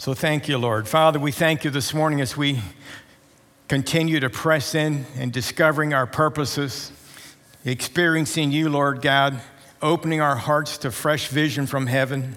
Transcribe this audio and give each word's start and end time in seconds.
So 0.00 0.14
thank 0.14 0.48
you, 0.48 0.56
Lord. 0.56 0.88
Father, 0.88 1.18
we 1.18 1.30
thank 1.30 1.62
you 1.62 1.70
this 1.70 1.92
morning 1.92 2.22
as 2.22 2.34
we 2.34 2.60
continue 3.68 4.18
to 4.20 4.30
press 4.30 4.74
in 4.74 5.04
and 5.18 5.30
discovering 5.30 5.92
our 5.92 6.06
purposes, 6.06 6.90
experiencing 7.66 8.50
you, 8.50 8.70
Lord 8.70 9.02
God, 9.02 9.42
opening 9.82 10.22
our 10.22 10.36
hearts 10.36 10.78
to 10.78 10.90
fresh 10.90 11.28
vision 11.28 11.66
from 11.66 11.86
heaven. 11.86 12.34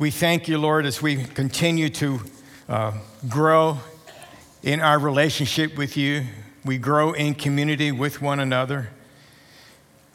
We 0.00 0.10
thank 0.10 0.48
you, 0.48 0.58
Lord, 0.58 0.84
as 0.84 1.00
we 1.00 1.22
continue 1.22 1.90
to 1.90 2.20
uh, 2.68 2.92
grow 3.28 3.78
in 4.64 4.80
our 4.80 4.98
relationship 4.98 5.78
with 5.78 5.96
you. 5.96 6.24
We 6.64 6.76
grow 6.76 7.12
in 7.12 7.36
community 7.36 7.92
with 7.92 8.20
one 8.20 8.40
another. 8.40 8.90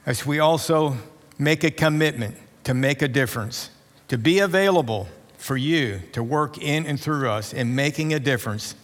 As 0.05 0.25
we 0.25 0.39
also 0.39 0.97
make 1.39 1.63
a 1.63 1.71
commitment 1.71 2.35
to 2.65 2.73
make 2.73 3.01
a 3.01 3.07
difference, 3.07 3.69
to 4.09 4.17
be 4.17 4.39
available 4.39 5.07
for 5.41 5.57
you 5.57 5.99
to 6.11 6.21
work 6.21 6.59
in 6.59 6.85
and 6.85 7.01
through 7.01 7.27
us 7.27 7.51
in 7.51 7.73
making 7.73 8.13
a 8.13 8.19
difference 8.19 8.75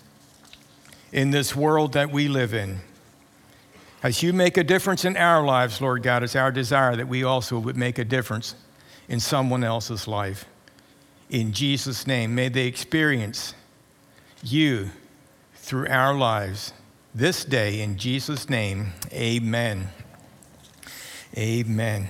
in 1.12 1.30
this 1.30 1.56
world 1.56 1.94
that 1.94 2.12
we 2.12 2.28
live 2.28 2.52
in. 2.52 2.80
As 4.02 4.24
you 4.24 4.34
make 4.34 4.58
a 4.58 4.64
difference 4.64 5.06
in 5.06 5.16
our 5.18 5.46
lives, 5.46 5.80
Lord 5.82 6.02
God, 6.02 6.24
it's 6.24 6.36
our 6.36 6.52
desire 6.52 6.96
that 6.96 7.08
we 7.08 7.24
also 7.24 7.60
would 7.60 7.78
make 7.78 8.00
a 8.00 8.04
difference 8.04 8.56
in 9.08 9.20
someone 9.20 9.64
else's 9.64 10.08
life. 10.08 10.46
In 11.30 11.54
Jesus' 11.54 12.08
name, 12.08 12.34
may 12.34 12.50
they 12.50 12.66
experience 12.66 13.54
you 14.42 14.90
through 15.54 15.88
our 15.90 16.16
lives 16.16 16.74
this 17.14 17.46
day. 17.46 17.82
In 17.82 18.00
Jesus' 18.00 18.50
name, 18.50 18.94
amen. 19.14 19.90
Amen. 21.38 22.10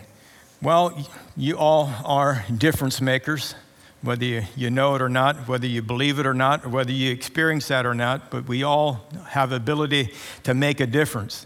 Well, 0.62 1.06
you 1.36 1.58
all 1.58 1.92
are 2.06 2.46
difference 2.58 3.02
makers 3.02 3.54
whether 4.02 4.26
you, 4.26 4.44
you 4.56 4.70
know 4.70 4.96
it 4.96 5.02
or 5.02 5.10
not, 5.10 5.48
whether 5.48 5.68
you 5.68 5.82
believe 5.82 6.20
it 6.20 6.26
or 6.26 6.34
not, 6.34 6.66
or 6.66 6.70
whether 6.70 6.92
you 6.92 7.12
experience 7.12 7.68
that 7.68 7.86
or 7.86 7.94
not, 7.96 8.30
but 8.30 8.48
we 8.48 8.64
all 8.64 9.08
have 9.30 9.52
ability 9.52 10.14
to 10.44 10.54
make 10.54 10.80
a 10.80 10.88
difference. 10.88 11.46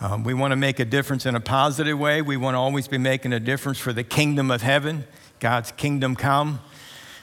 Um, 0.00 0.24
we 0.24 0.34
want 0.34 0.50
to 0.50 0.56
make 0.56 0.80
a 0.80 0.84
difference 0.84 1.26
in 1.26 1.36
a 1.36 1.40
positive 1.40 1.98
way. 1.98 2.22
We 2.22 2.36
want 2.36 2.54
to 2.54 2.58
always 2.58 2.88
be 2.88 2.98
making 2.98 3.32
a 3.32 3.40
difference 3.40 3.78
for 3.78 3.92
the 3.92 4.02
kingdom 4.02 4.50
of 4.50 4.62
heaven, 4.62 5.04
God's 5.38 5.70
kingdom 5.72 6.16
come. 6.16 6.60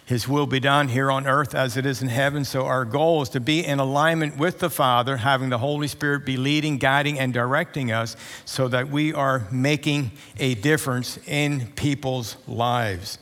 His 0.05 0.27
will 0.27 0.47
be 0.47 0.59
done 0.59 0.87
here 0.87 1.11
on 1.11 1.27
earth 1.27 1.53
as 1.53 1.77
it 1.77 1.85
is 1.85 2.01
in 2.01 2.07
heaven. 2.07 2.43
So, 2.43 2.65
our 2.65 2.83
goal 2.83 3.21
is 3.21 3.29
to 3.29 3.39
be 3.39 3.63
in 3.63 3.79
alignment 3.79 4.37
with 4.37 4.57
the 4.57 4.69
Father, 4.71 5.17
having 5.17 5.49
the 5.49 5.59
Holy 5.59 5.87
Spirit 5.87 6.25
be 6.25 6.35
leading, 6.35 6.79
guiding, 6.79 7.19
and 7.19 7.31
directing 7.31 7.91
us 7.91 8.15
so 8.43 8.67
that 8.69 8.89
we 8.89 9.13
are 9.13 9.47
making 9.51 10.11
a 10.37 10.55
difference 10.55 11.19
in 11.27 11.67
people's 11.75 12.37
lives. 12.47 13.19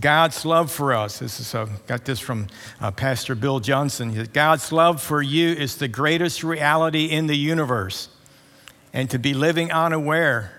God's 0.00 0.44
love 0.44 0.70
for 0.70 0.92
us. 0.92 1.18
This 1.18 1.40
is 1.40 1.54
uh, 1.54 1.66
got 1.86 2.04
this 2.04 2.20
from 2.20 2.46
uh, 2.80 2.90
Pastor 2.90 3.34
Bill 3.34 3.60
Johnson. 3.60 4.28
God's 4.32 4.70
love 4.70 5.02
for 5.02 5.22
you 5.22 5.50
is 5.50 5.76
the 5.76 5.88
greatest 5.88 6.44
reality 6.44 7.06
in 7.06 7.26
the 7.26 7.36
universe, 7.36 8.08
and 8.92 9.10
to 9.10 9.18
be 9.18 9.34
living 9.34 9.72
unaware 9.72 10.52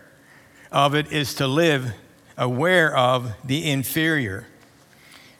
of 0.72 0.96
it 0.96 1.12
is 1.12 1.36
to 1.36 1.48
live 1.48 1.94
aware 2.38 2.96
of 2.96 3.34
the 3.44 3.70
inferior. 3.70 4.48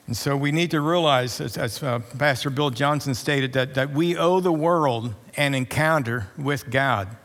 And 0.08 0.18
so 0.18 0.36
we 0.36 0.52
need 0.52 0.72
to 0.72 0.82
realize, 0.82 1.40
as, 1.40 1.58
as 1.58 1.84
uh, 1.84 2.00
Pastor 2.18 2.50
Bill 2.50 2.72
Johnson 2.72 3.14
stated, 3.14 3.54
that, 3.54 3.76
that 3.76 3.92
we 3.92 4.18
owe 4.18 4.40
the 4.40 4.52
world 4.52 5.14
an 5.38 5.54
encounter 5.54 6.28
with 6.38 6.72
God. 6.72 7.16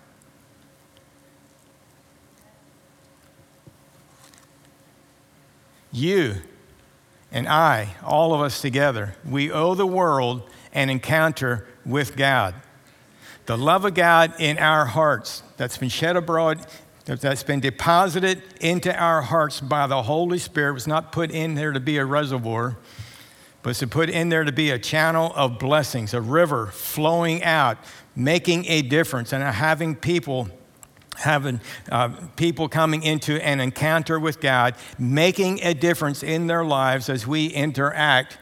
You 5.92 6.42
and 7.34 7.48
I, 7.48 7.96
all 8.04 8.32
of 8.32 8.40
us 8.40 8.60
together, 8.60 9.16
we 9.28 9.50
owe 9.50 9.74
the 9.74 9.86
world 9.86 10.48
an 10.72 10.88
encounter 10.88 11.66
with 11.84 12.16
God. 12.16 12.54
The 13.46 13.58
love 13.58 13.84
of 13.84 13.94
God 13.94 14.34
in 14.38 14.56
our 14.58 14.84
hearts 14.84 15.42
that's 15.56 15.76
been 15.76 15.88
shed 15.88 16.14
abroad, 16.14 16.64
that's 17.06 17.42
been 17.42 17.58
deposited 17.58 18.40
into 18.60 18.96
our 18.96 19.20
hearts 19.20 19.60
by 19.60 19.88
the 19.88 20.04
Holy 20.04 20.38
Spirit, 20.38 20.74
was 20.74 20.86
not 20.86 21.10
put 21.10 21.32
in 21.32 21.56
there 21.56 21.72
to 21.72 21.80
be 21.80 21.98
a 21.98 22.04
reservoir, 22.04 22.76
but 23.62 23.70
it's 23.70 23.92
put 23.92 24.08
in 24.08 24.28
there 24.28 24.44
to 24.44 24.52
be 24.52 24.70
a 24.70 24.78
channel 24.78 25.32
of 25.34 25.58
blessings, 25.58 26.14
a 26.14 26.20
river 26.20 26.68
flowing 26.68 27.42
out, 27.42 27.78
making 28.14 28.64
a 28.66 28.80
difference, 28.80 29.32
and 29.32 29.42
having 29.42 29.96
people 29.96 30.48
having 31.16 31.60
uh, 31.90 32.08
people 32.36 32.68
coming 32.68 33.02
into 33.02 33.42
an 33.44 33.60
encounter 33.60 34.18
with 34.18 34.40
God, 34.40 34.74
making 34.98 35.60
a 35.62 35.74
difference 35.74 36.22
in 36.22 36.46
their 36.46 36.64
lives 36.64 37.08
as 37.08 37.26
we 37.26 37.46
interact 37.46 38.38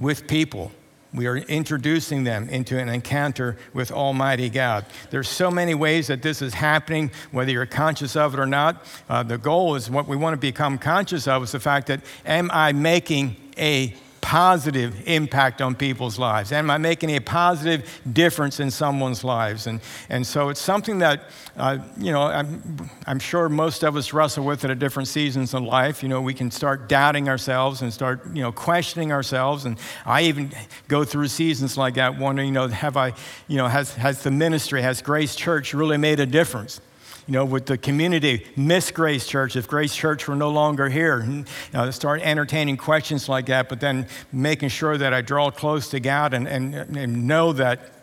with 0.00 0.26
people. 0.26 0.72
We 1.14 1.26
are 1.28 1.38
introducing 1.38 2.24
them 2.24 2.48
into 2.50 2.78
an 2.78 2.90
encounter 2.90 3.56
with 3.72 3.90
Almighty 3.90 4.50
God. 4.50 4.84
There's 5.10 5.28
so 5.28 5.50
many 5.50 5.74
ways 5.74 6.08
that 6.08 6.20
this 6.20 6.42
is 6.42 6.52
happening, 6.52 7.10
whether 7.30 7.50
you're 7.50 7.64
conscious 7.64 8.16
of 8.16 8.34
it 8.34 8.40
or 8.40 8.46
not. 8.46 8.84
Uh, 9.08 9.22
the 9.22 9.38
goal 9.38 9.76
is 9.76 9.88
what 9.88 10.06
we 10.06 10.16
want 10.16 10.34
to 10.34 10.38
become 10.38 10.76
conscious 10.76 11.26
of 11.26 11.42
is 11.42 11.52
the 11.52 11.60
fact 11.60 11.86
that 11.86 12.02
am 12.26 12.50
I 12.52 12.72
making 12.72 13.36
a 13.56 13.94
positive 14.26 15.06
impact 15.06 15.62
on 15.62 15.72
people's 15.72 16.18
lives? 16.18 16.50
Am 16.50 16.68
I 16.68 16.78
making 16.78 17.10
a 17.10 17.20
positive 17.20 18.00
difference 18.12 18.58
in 18.58 18.72
someone's 18.72 19.22
lives? 19.22 19.68
And, 19.68 19.80
and 20.08 20.26
so 20.26 20.48
it's 20.48 20.60
something 20.60 20.98
that, 20.98 21.30
uh, 21.56 21.78
you 21.96 22.10
know, 22.10 22.22
I'm, 22.22 22.90
I'm 23.06 23.20
sure 23.20 23.48
most 23.48 23.84
of 23.84 23.94
us 23.94 24.12
wrestle 24.12 24.44
with 24.44 24.64
it 24.64 24.70
at 24.72 24.80
different 24.80 25.06
seasons 25.06 25.54
of 25.54 25.62
life. 25.62 26.02
You 26.02 26.08
know, 26.08 26.20
we 26.20 26.34
can 26.34 26.50
start 26.50 26.88
doubting 26.88 27.28
ourselves 27.28 27.82
and 27.82 27.92
start, 27.92 28.26
you 28.34 28.42
know, 28.42 28.50
questioning 28.50 29.12
ourselves. 29.12 29.64
And 29.64 29.78
I 30.04 30.22
even 30.22 30.50
go 30.88 31.04
through 31.04 31.28
seasons 31.28 31.78
like 31.78 31.94
that, 31.94 32.18
wondering, 32.18 32.48
you 32.48 32.54
know, 32.54 32.66
have 32.66 32.96
I, 32.96 33.12
you 33.46 33.58
know, 33.58 33.68
has, 33.68 33.94
has 33.94 34.24
the 34.24 34.32
ministry, 34.32 34.82
has 34.82 35.02
Grace 35.02 35.36
Church 35.36 35.72
really 35.72 35.98
made 35.98 36.18
a 36.18 36.26
difference? 36.26 36.80
You 37.26 37.32
know, 37.32 37.44
with 37.44 37.66
the 37.66 37.76
community, 37.76 38.46
miss 38.56 38.90
Grace 38.90 39.26
Church, 39.26 39.56
if 39.56 39.66
Grace 39.66 39.94
Church 39.94 40.28
were 40.28 40.36
no 40.36 40.50
longer 40.50 40.88
here, 40.88 41.24
you 41.24 41.44
know, 41.72 41.90
start 41.90 42.20
entertaining 42.22 42.76
questions 42.76 43.28
like 43.28 43.46
that, 43.46 43.68
but 43.68 43.80
then 43.80 44.06
making 44.32 44.68
sure 44.68 44.96
that 44.96 45.12
I 45.12 45.22
draw 45.22 45.50
close 45.50 45.88
to 45.90 46.00
God 46.00 46.34
and, 46.34 46.46
and, 46.46 46.74
and 46.74 47.26
know 47.26 47.52
that 47.54 47.95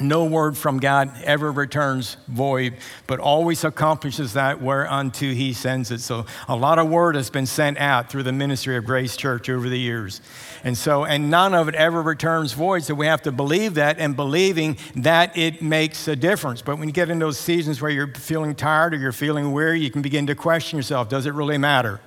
no 0.00 0.24
word 0.24 0.56
from 0.56 0.78
God 0.78 1.10
ever 1.24 1.50
returns 1.50 2.16
void, 2.28 2.74
but 3.06 3.18
always 3.18 3.64
accomplishes 3.64 4.34
that 4.34 4.60
whereunto 4.60 5.32
he 5.32 5.52
sends 5.52 5.90
it. 5.90 6.00
So 6.00 6.26
a 6.48 6.56
lot 6.56 6.78
of 6.78 6.88
word 6.88 7.14
has 7.14 7.30
been 7.30 7.46
sent 7.46 7.78
out 7.78 8.10
through 8.10 8.24
the 8.24 8.32
ministry 8.32 8.76
of 8.76 8.84
Grace 8.84 9.16
Church 9.16 9.48
over 9.48 9.68
the 9.68 9.78
years. 9.78 10.20
And 10.64 10.76
so, 10.76 11.04
and 11.04 11.30
none 11.30 11.54
of 11.54 11.68
it 11.68 11.74
ever 11.74 12.02
returns 12.02 12.52
void. 12.52 12.84
So 12.84 12.94
we 12.94 13.06
have 13.06 13.22
to 13.22 13.32
believe 13.32 13.74
that 13.74 13.98
and 13.98 14.14
believing 14.14 14.76
that 14.96 15.36
it 15.36 15.62
makes 15.62 16.08
a 16.08 16.16
difference. 16.16 16.60
But 16.60 16.78
when 16.78 16.88
you 16.88 16.94
get 16.94 17.08
in 17.08 17.18
those 17.18 17.38
seasons 17.38 17.80
where 17.80 17.90
you're 17.90 18.12
feeling 18.14 18.54
tired 18.54 18.92
or 18.92 18.98
you're 18.98 19.12
feeling 19.12 19.52
weary, 19.52 19.80
you 19.80 19.90
can 19.90 20.02
begin 20.02 20.26
to 20.26 20.34
question 20.34 20.76
yourself 20.76 21.08
does 21.08 21.26
it 21.26 21.32
really 21.32 21.58
matter? 21.58 22.00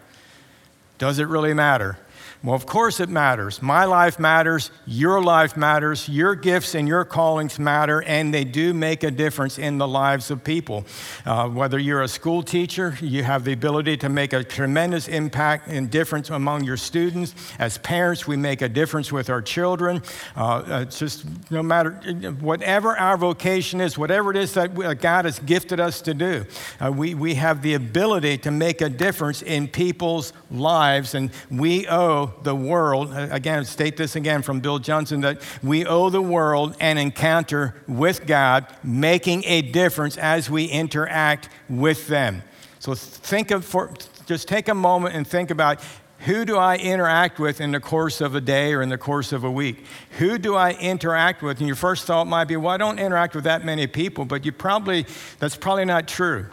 Does 0.99 1.17
it 1.17 1.27
really 1.27 1.53
matter? 1.53 1.97
Well, 2.41 2.55
of 2.55 2.65
course 2.65 3.01
it 3.01 3.09
matters. 3.09 3.61
My 3.61 3.83
life 3.83 4.17
matters, 4.17 4.71
your 4.85 5.21
life 5.21 5.57
matters, 5.57 6.07
your 6.07 6.35
gifts 6.35 6.73
and 6.73 6.87
your 6.87 7.03
callings 7.03 7.59
matter, 7.59 8.01
and 8.03 8.33
they 8.33 8.45
do 8.45 8.73
make 8.73 9.03
a 9.03 9.11
difference 9.11 9.59
in 9.59 9.77
the 9.77 9.87
lives 9.87 10.31
of 10.31 10.41
people. 10.41 10.85
Uh, 11.25 11.49
whether 11.49 11.77
you're 11.77 12.01
a 12.01 12.07
school 12.07 12.41
teacher, 12.41 12.97
you 13.01 13.23
have 13.23 13.43
the 13.43 13.51
ability 13.51 13.97
to 13.97 14.07
make 14.07 14.31
a 14.31 14.41
tremendous 14.41 15.09
impact 15.09 15.67
and 15.67 15.91
difference 15.91 16.29
among 16.29 16.63
your 16.63 16.77
students. 16.77 17.35
As 17.59 17.77
parents, 17.77 18.25
we 18.25 18.37
make 18.37 18.61
a 18.61 18.69
difference 18.69 19.11
with 19.11 19.29
our 19.29 19.41
children. 19.41 20.01
Uh, 20.37 20.85
it's 20.87 20.97
just 20.97 21.25
no 21.51 21.61
matter, 21.61 21.91
whatever 22.39 22.97
our 22.97 23.17
vocation 23.17 23.81
is, 23.81 23.97
whatever 23.97 24.31
it 24.31 24.37
is 24.37 24.53
that 24.53 24.73
God 25.01 25.25
has 25.25 25.39
gifted 25.39 25.81
us 25.81 25.99
to 26.03 26.13
do, 26.13 26.45
uh, 26.79 26.89
we, 26.89 27.15
we 27.15 27.35
have 27.35 27.61
the 27.61 27.73
ability 27.73 28.37
to 28.37 28.51
make 28.51 28.79
a 28.79 28.87
difference 28.87 29.41
in 29.41 29.67
people's 29.67 30.31
lives, 30.49 31.15
and 31.15 31.31
we 31.51 31.85
owe 31.89 32.28
the 32.43 32.55
world, 32.55 33.13
again, 33.15 33.65
state 33.65 33.97
this 33.97 34.15
again 34.15 34.41
from 34.41 34.59
Bill 34.59 34.79
Johnson, 34.79 35.21
that 35.21 35.41
we 35.63 35.85
owe 35.85 36.09
the 36.09 36.21
world 36.21 36.75
an 36.79 36.97
encounter 36.97 37.75
with 37.87 38.25
God, 38.25 38.67
making 38.83 39.43
a 39.45 39.61
difference 39.61 40.17
as 40.17 40.49
we 40.49 40.65
interact 40.65 41.49
with 41.69 42.07
them. 42.07 42.43
So 42.79 42.95
think 42.95 43.51
of, 43.51 43.65
for, 43.65 43.93
just 44.25 44.47
take 44.47 44.67
a 44.67 44.75
moment 44.75 45.15
and 45.15 45.27
think 45.27 45.51
about 45.51 45.81
who 46.19 46.43
do 46.43 46.57
I 46.57 46.75
interact 46.75 47.39
with 47.39 47.61
in 47.61 47.71
the 47.71 47.79
course 47.79 48.19
of 48.19 48.35
a 48.35 48.41
day 48.41 48.73
or 48.73 48.81
in 48.81 48.89
the 48.89 48.97
course 48.97 49.31
of 49.31 49.43
a 49.43 49.51
week? 49.51 49.85
Who 50.17 50.37
do 50.37 50.55
I 50.55 50.71
interact 50.71 51.41
with? 51.41 51.59
And 51.59 51.67
your 51.67 51.77
first 51.77 52.05
thought 52.05 52.27
might 52.27 52.45
be, 52.45 52.57
well, 52.57 52.73
I 52.73 52.77
don't 52.77 52.99
interact 52.99 53.35
with 53.35 53.45
that 53.45 53.63
many 53.63 53.87
people, 53.87 54.25
but 54.25 54.45
you 54.45 54.51
probably, 54.51 55.05
that's 55.39 55.55
probably 55.55 55.85
not 55.85 56.07
true. 56.07 56.47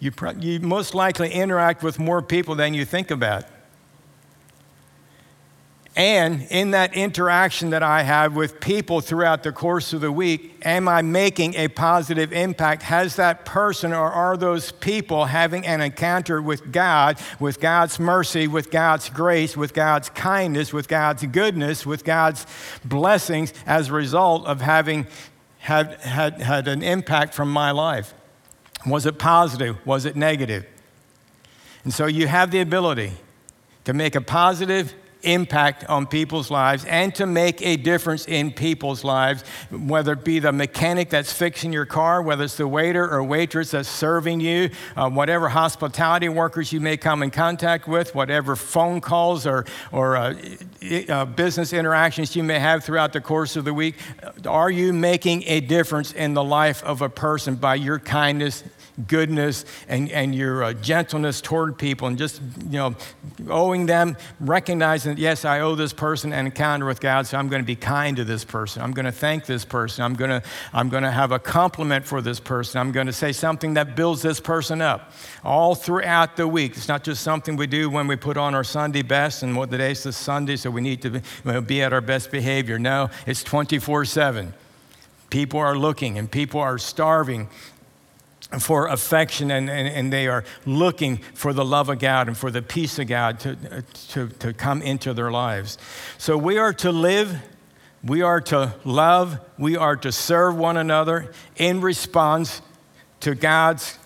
You, 0.00 0.10
pro- 0.10 0.32
you 0.32 0.58
most 0.60 0.94
likely 0.94 1.30
interact 1.30 1.82
with 1.82 1.98
more 1.98 2.22
people 2.22 2.54
than 2.54 2.72
you 2.72 2.84
think 2.84 3.10
about. 3.10 3.44
And 5.94 6.46
in 6.48 6.70
that 6.70 6.94
interaction 6.94 7.70
that 7.70 7.82
I 7.82 8.02
have 8.02 8.34
with 8.34 8.60
people 8.60 9.02
throughout 9.02 9.42
the 9.42 9.52
course 9.52 9.92
of 9.92 10.00
the 10.00 10.10
week, 10.10 10.54
am 10.62 10.88
I 10.88 11.02
making 11.02 11.54
a 11.54 11.68
positive 11.68 12.32
impact? 12.32 12.82
Has 12.84 13.16
that 13.16 13.44
person 13.44 13.92
or 13.92 14.10
are 14.10 14.38
those 14.38 14.72
people 14.72 15.26
having 15.26 15.66
an 15.66 15.82
encounter 15.82 16.40
with 16.40 16.72
God, 16.72 17.18
with 17.38 17.60
God's 17.60 18.00
mercy, 18.00 18.48
with 18.48 18.70
God's 18.70 19.10
grace, 19.10 19.54
with 19.54 19.74
God's 19.74 20.08
kindness, 20.08 20.72
with 20.72 20.88
God's 20.88 21.26
goodness, 21.26 21.84
with 21.84 22.04
God's 22.04 22.46
blessings 22.82 23.52
as 23.66 23.88
a 23.88 23.92
result 23.92 24.46
of 24.46 24.62
having 24.62 25.06
had, 25.58 26.00
had, 26.00 26.40
had 26.40 26.68
an 26.68 26.82
impact 26.82 27.34
from 27.34 27.52
my 27.52 27.70
life? 27.70 28.14
Was 28.86 29.04
it 29.04 29.18
positive? 29.18 29.76
Was 29.86 30.06
it 30.06 30.16
negative? 30.16 30.64
And 31.84 31.92
so 31.92 32.06
you 32.06 32.28
have 32.28 32.50
the 32.50 32.60
ability 32.60 33.12
to 33.84 33.92
make 33.92 34.14
a 34.14 34.22
positive 34.22 34.94
impact 35.22 35.84
on 35.88 36.06
people's 36.06 36.50
lives 36.50 36.84
and 36.84 37.14
to 37.14 37.26
make 37.26 37.62
a 37.62 37.76
difference 37.76 38.26
in 38.26 38.50
people's 38.50 39.04
lives, 39.04 39.42
whether 39.70 40.12
it 40.12 40.24
be 40.24 40.38
the 40.38 40.52
mechanic 40.52 41.10
that's 41.10 41.32
fixing 41.32 41.72
your 41.72 41.86
car, 41.86 42.22
whether 42.22 42.44
it's 42.44 42.56
the 42.56 42.68
waiter 42.68 43.08
or 43.08 43.22
waitress 43.22 43.72
that's 43.72 43.88
serving 43.88 44.40
you, 44.40 44.70
uh, 44.96 45.08
whatever 45.08 45.48
hospitality 45.48 46.28
workers 46.28 46.72
you 46.72 46.80
may 46.80 46.96
come 46.96 47.22
in 47.22 47.30
contact 47.30 47.86
with, 47.86 48.14
whatever 48.14 48.56
phone 48.56 49.00
calls 49.00 49.46
or, 49.46 49.64
or 49.90 50.16
uh, 50.16 50.34
uh, 51.08 51.24
business 51.24 51.72
interactions 51.72 52.34
you 52.36 52.42
may 52.42 52.58
have 52.58 52.84
throughout 52.84 53.12
the 53.12 53.20
course 53.20 53.56
of 53.56 53.64
the 53.64 53.74
week. 53.74 53.96
Are 54.46 54.70
you 54.70 54.92
making 54.92 55.44
a 55.46 55.60
difference 55.60 56.12
in 56.12 56.34
the 56.34 56.44
life 56.44 56.82
of 56.84 57.02
a 57.02 57.08
person 57.08 57.54
by 57.56 57.74
your 57.76 57.98
kindness? 57.98 58.64
Goodness 59.06 59.64
and, 59.88 60.10
and 60.10 60.34
your 60.34 60.64
uh, 60.64 60.72
gentleness 60.74 61.40
toward 61.40 61.78
people 61.78 62.08
and 62.08 62.18
just, 62.18 62.40
you 62.68 62.78
know, 62.78 62.94
owing 63.48 63.86
them, 63.86 64.16
recognizing 64.40 65.14
that, 65.14 65.20
yes, 65.20 65.44
I 65.44 65.60
owe 65.60 65.74
this 65.74 65.92
person 65.92 66.32
an 66.32 66.46
encounter 66.46 66.86
with 66.86 67.00
God, 67.00 67.26
so 67.26 67.38
I'm 67.38 67.48
going 67.48 67.62
to 67.62 67.66
be 67.66 67.76
kind 67.76 68.16
to 68.16 68.24
this 68.24 68.44
person. 68.44 68.82
I'm 68.82 68.92
going 68.92 69.06
to 69.06 69.12
thank 69.12 69.46
this 69.46 69.64
person. 69.64 70.04
I'm 70.04 70.14
going 70.14 70.30
to, 70.30 70.42
I'm 70.72 70.88
going 70.88 71.02
to 71.02 71.10
have 71.10 71.32
a 71.32 71.38
compliment 71.38 72.04
for 72.04 72.20
this 72.20 72.40
person. 72.40 72.80
I'm 72.80 72.92
going 72.92 73.06
to 73.06 73.12
say 73.12 73.32
something 73.32 73.74
that 73.74 73.96
builds 73.96 74.22
this 74.22 74.40
person 74.40 74.82
up 74.82 75.12
all 75.44 75.74
throughout 75.74 76.36
the 76.36 76.46
week. 76.46 76.76
It's 76.76 76.88
not 76.88 77.02
just 77.02 77.22
something 77.22 77.56
we 77.56 77.66
do 77.66 77.88
when 77.88 78.06
we 78.06 78.16
put 78.16 78.36
on 78.36 78.54
our 78.54 78.64
Sunday 78.64 79.02
best 79.02 79.42
and 79.42 79.56
what 79.56 79.70
the 79.70 79.78
day's 79.78 80.04
is 80.06 80.16
Sunday, 80.16 80.56
so 80.56 80.70
we 80.70 80.80
need 80.80 81.02
to 81.02 81.20
be, 81.62 81.82
at 81.82 81.92
our 81.92 82.00
best 82.00 82.30
behavior. 82.30 82.78
No, 82.78 83.10
it's 83.26 83.42
24 83.42 84.04
7 84.04 84.54
people 85.32 85.58
are 85.58 85.78
looking 85.78 86.18
and 86.18 86.30
people 86.30 86.60
are 86.60 86.76
starving 86.76 87.48
for 88.58 88.88
affection 88.88 89.50
and, 89.50 89.70
and, 89.70 89.88
and, 89.88 90.12
they 90.12 90.26
are 90.26 90.44
looking 90.66 91.16
for 91.16 91.52
the 91.52 91.64
love 91.64 91.88
of 91.88 91.98
God 91.98 92.28
and 92.28 92.36
for 92.36 92.50
the 92.50 92.60
peace 92.60 92.98
of 92.98 93.06
God 93.06 93.40
to, 93.40 93.82
to, 94.10 94.28
to 94.28 94.52
come 94.52 94.82
into 94.82 95.14
their 95.14 95.30
lives. 95.30 95.78
So 96.18 96.36
we 96.36 96.58
are 96.58 96.72
to 96.74 96.92
live, 96.92 97.40
we 98.04 98.20
are 98.20 98.40
to 98.42 98.74
love, 98.84 99.40
we 99.58 99.76
are 99.76 99.96
to 99.96 100.12
serve 100.12 100.56
one 100.56 100.76
another 100.76 101.32
in 101.56 101.80
response 101.80 102.60
to 103.20 103.34
God's 103.34 103.98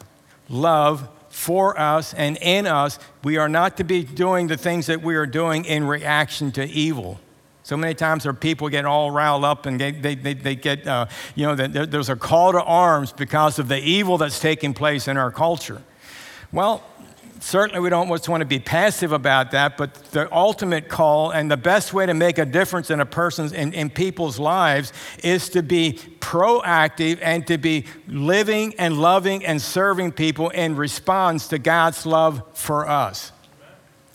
love 0.49 1.09
for 1.29 1.79
us 1.79 2.15
and 2.15 2.39
in 2.41 2.67
us. 2.67 2.99
We 3.25 3.39
are 3.39 3.49
not 3.49 3.77
to 3.79 3.85
be 3.85 4.05
doing 4.05 4.47
the 4.47 4.57
things 4.57 4.87
that 4.87 5.03
we 5.03 5.17
are 5.17 5.27
doing 5.27 5.65
in 5.65 5.87
reaction 5.87 6.53
to 6.53 6.65
evil. 6.65 7.21
So 7.67 7.77
many 7.77 7.95
times 7.95 8.25
our 8.27 8.33
people 8.33 8.69
get 8.69 8.85
all 8.85 9.11
riled 9.11 9.43
up 9.43 9.67
and 9.67 9.81
they, 9.81 9.91
they, 9.91 10.15
they, 10.15 10.55
get, 10.55 10.87
uh, 10.87 11.07
you 11.35 11.45
know, 11.45 11.57
there's 11.57 12.09
a 12.09 12.15
call 12.15 12.53
to 12.53 12.63
arms 12.63 13.13
because 13.13 13.59
of 13.59 13.67
the 13.67 13.81
evil 13.81 14.19
that's 14.19 14.39
taking 14.39 14.73
place 14.73 15.09
in 15.09 15.17
our 15.17 15.33
culture. 15.33 15.83
Well, 16.53 16.85
certainly 17.41 17.81
we 17.81 17.91
don't 17.91 18.07
just 18.07 18.29
want 18.29 18.43
to 18.43 18.47
be 18.47 18.61
passive 18.61 19.11
about 19.11 19.51
that, 19.51 19.77
but 19.77 19.95
the 20.13 20.33
ultimate 20.33 20.89
call 20.89 21.33
and 21.33 21.51
the 21.51 21.57
best 21.57 21.93
way 21.93 22.07
to 22.07 22.15
make 22.15 22.39
a 22.39 22.45
difference 22.45 22.89
in 22.89 23.01
a 23.01 23.05
person's, 23.05 23.53
in, 23.53 23.73
in 23.73 23.91
people's 23.91 24.39
lives 24.39 24.93
is 25.25 25.49
to 25.49 25.61
be 25.61 25.99
proactive 26.21 27.19
and 27.21 27.49
to 27.49 27.59
be 27.59 27.85
living 28.07 28.77
and 28.79 28.97
loving 29.01 29.45
and 29.45 29.61
serving 29.61 30.13
people 30.13 30.51
in 30.51 30.77
response 30.77 31.49
to 31.49 31.59
God's 31.59 32.07
love 32.07 32.45
for 32.55 32.89
us. 32.89 33.33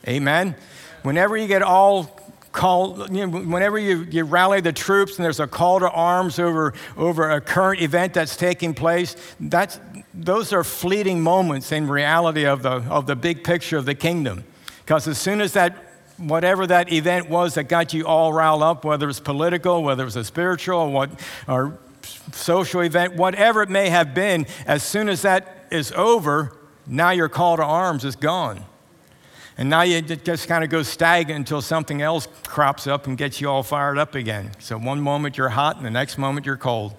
Amen. 0.08 0.56
Whenever 1.04 1.36
you 1.36 1.48
get 1.48 1.64
all 1.64 2.21
call, 2.52 3.08
you 3.12 3.26
know, 3.26 3.40
whenever 3.40 3.78
you, 3.80 4.04
you 4.10 4.24
rally 4.24 4.62
the 4.62 4.74
troops 4.74 5.16
and 5.16 5.26
there's 5.26 5.40
a 5.40 5.48
call 5.48 5.80
to 5.80 5.90
arms 5.90 6.40
over, 6.40 6.74
over 6.98 7.30
a 7.30 7.42
current 7.42 7.82
event 7.82 8.14
that's 8.14 8.36
taking 8.36 8.74
place, 8.74 9.16
that's, 9.40 9.80
those 10.14 10.52
are 10.54 10.64
fleeting 10.64 11.22
moments 11.22 11.72
in 11.72 11.88
reality 11.88 12.46
of 12.46 12.62
the, 12.64 12.72
of 12.72 13.08
the 13.08 13.16
big 13.16 13.44
picture 13.44 13.78
of 13.78 13.86
the 13.86 13.96
kingdom. 13.96 14.44
Because 14.84 15.08
as 15.08 15.18
soon 15.18 15.42
as 15.42 15.54
that, 15.54 15.76
whatever 16.18 16.68
that 16.68 16.92
event 16.92 17.30
was 17.30 17.56
that 17.56 17.64
got 17.66 17.94
you 17.94 18.06
all 18.06 18.34
riled 18.34 18.64
up, 18.64 18.84
whether 18.84 19.10
it's 19.10 19.20
political, 19.20 19.84
whether 19.84 20.04
it 20.04 20.06
was 20.06 20.16
a 20.16 20.24
spiritual 20.24 20.80
or, 20.80 20.90
what, 20.92 21.10
or 21.48 21.80
social 22.34 22.82
event, 22.82 23.16
whatever 23.16 23.62
it 23.62 23.70
may 23.70 23.90
have 23.90 24.14
been, 24.14 24.46
as 24.66 24.84
soon 24.84 25.08
as 25.08 25.22
that 25.22 25.68
is 25.72 25.92
over, 25.94 26.58
now 26.86 27.12
your 27.12 27.30
call 27.30 27.58
to 27.58 27.64
arms 27.64 28.04
is 28.04 28.16
gone. 28.16 28.66
And 29.62 29.70
now 29.70 29.84
you 29.84 30.02
just 30.02 30.48
kind 30.48 30.64
of 30.64 30.72
go 30.72 30.82
stagnant 30.82 31.38
until 31.38 31.62
something 31.62 32.02
else 32.02 32.28
crops 32.48 32.88
up 32.88 33.06
and 33.06 33.16
gets 33.16 33.40
you 33.40 33.48
all 33.48 33.62
fired 33.62 34.00
up 34.00 34.16
again. 34.16 34.50
So 34.58 34.76
one 34.76 35.00
moment 35.00 35.38
you're 35.38 35.50
hot 35.50 35.76
and 35.78 35.86
the 35.86 35.92
next 35.92 36.18
moment 36.18 36.48
you're 36.48 36.58
cold. 36.58 36.96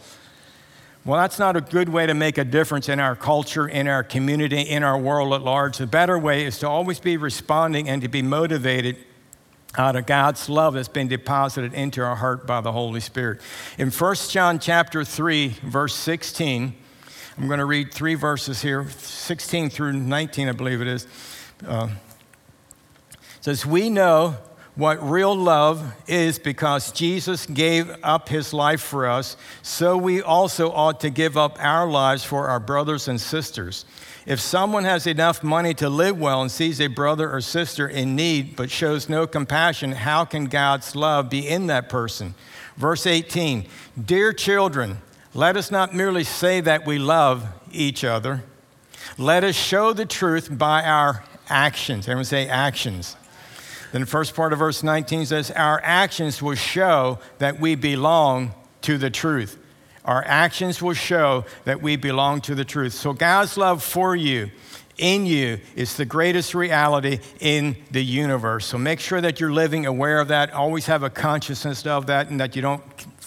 Well, 1.04 1.20
that's 1.20 1.40
not 1.40 1.56
a 1.56 1.60
good 1.60 1.88
way 1.88 2.06
to 2.06 2.14
make 2.14 2.38
a 2.38 2.44
difference 2.44 2.88
in 2.88 3.00
our 3.00 3.16
culture, 3.16 3.66
in 3.66 3.88
our 3.88 4.04
community, 4.04 4.60
in 4.60 4.84
our 4.84 4.96
world 4.96 5.34
at 5.34 5.42
large. 5.42 5.78
The 5.78 5.88
better 5.88 6.16
way 6.16 6.44
is 6.44 6.60
to 6.60 6.68
always 6.68 7.00
be 7.00 7.16
responding 7.16 7.88
and 7.88 8.00
to 8.00 8.06
be 8.06 8.22
motivated 8.22 8.96
out 9.76 9.96
of 9.96 10.06
God's 10.06 10.48
love 10.48 10.74
that's 10.74 10.86
been 10.86 11.08
deposited 11.08 11.74
into 11.74 12.00
our 12.04 12.14
heart 12.14 12.46
by 12.46 12.60
the 12.60 12.70
Holy 12.70 13.00
Spirit. 13.00 13.40
In 13.76 13.90
1 13.90 14.14
John 14.28 14.60
chapter 14.60 15.02
3, 15.02 15.48
verse 15.64 15.96
16, 15.96 16.76
I'm 17.38 17.46
going 17.48 17.58
to 17.58 17.64
read 17.64 17.92
three 17.92 18.14
verses 18.14 18.62
here, 18.62 18.88
16 18.88 19.68
through 19.70 19.94
19, 19.94 20.48
I 20.48 20.52
believe 20.52 20.80
it 20.80 20.86
is. 20.86 21.08
Uh, 21.66 21.88
says, 23.42 23.66
We 23.66 23.90
know 23.90 24.36
what 24.74 25.06
real 25.06 25.34
love 25.36 25.94
is 26.06 26.38
because 26.38 26.92
Jesus 26.92 27.44
gave 27.44 27.94
up 28.02 28.30
his 28.30 28.54
life 28.54 28.80
for 28.80 29.06
us, 29.06 29.36
so 29.60 29.98
we 29.98 30.22
also 30.22 30.72
ought 30.72 31.00
to 31.00 31.10
give 31.10 31.36
up 31.36 31.58
our 31.60 31.86
lives 31.86 32.24
for 32.24 32.48
our 32.48 32.60
brothers 32.60 33.06
and 33.06 33.20
sisters. 33.20 33.84
If 34.24 34.40
someone 34.40 34.84
has 34.84 35.06
enough 35.06 35.42
money 35.42 35.74
to 35.74 35.90
live 35.90 36.18
well 36.18 36.40
and 36.40 36.50
sees 36.50 36.80
a 36.80 36.86
brother 36.86 37.30
or 37.30 37.40
sister 37.40 37.86
in 37.86 38.16
need 38.16 38.56
but 38.56 38.70
shows 38.70 39.08
no 39.08 39.26
compassion, 39.26 39.92
how 39.92 40.24
can 40.24 40.46
God's 40.46 40.96
love 40.96 41.28
be 41.28 41.46
in 41.46 41.66
that 41.66 41.88
person? 41.90 42.34
Verse 42.76 43.06
18 43.06 43.66
Dear 44.02 44.32
children, 44.32 44.98
let 45.34 45.56
us 45.56 45.70
not 45.70 45.94
merely 45.94 46.24
say 46.24 46.60
that 46.60 46.86
we 46.86 46.98
love 46.98 47.46
each 47.72 48.04
other, 48.04 48.44
let 49.18 49.44
us 49.44 49.56
show 49.56 49.92
the 49.92 50.06
truth 50.06 50.48
by 50.50 50.84
our 50.84 51.24
actions. 51.48 52.06
Everyone 52.06 52.24
say 52.24 52.48
actions. 52.48 53.16
Then 53.92 54.00
the 54.00 54.06
first 54.06 54.34
part 54.34 54.52
of 54.52 54.58
verse 54.58 54.82
19 54.82 55.26
says, 55.26 55.50
Our 55.50 55.80
actions 55.84 56.42
will 56.42 56.54
show 56.54 57.18
that 57.38 57.60
we 57.60 57.74
belong 57.74 58.54
to 58.82 58.98
the 58.98 59.10
truth. 59.10 59.58
Our 60.04 60.24
actions 60.26 60.82
will 60.82 60.94
show 60.94 61.44
that 61.64 61.80
we 61.82 61.96
belong 61.96 62.40
to 62.42 62.54
the 62.54 62.64
truth. 62.64 62.94
So 62.94 63.12
God's 63.12 63.56
love 63.56 63.82
for 63.82 64.16
you, 64.16 64.50
in 64.98 65.26
you, 65.26 65.60
is 65.76 65.96
the 65.96 66.06
greatest 66.06 66.54
reality 66.54 67.20
in 67.38 67.76
the 67.90 68.02
universe. 68.02 68.66
So 68.66 68.78
make 68.78 68.98
sure 68.98 69.20
that 69.20 69.38
you're 69.38 69.52
living 69.52 69.86
aware 69.86 70.20
of 70.20 70.28
that. 70.28 70.52
Always 70.52 70.86
have 70.86 71.02
a 71.02 71.10
consciousness 71.10 71.86
of 71.86 72.06
that 72.06 72.28
and 72.30 72.40
that 72.40 72.56
you 72.56 72.62
don't 72.62 72.82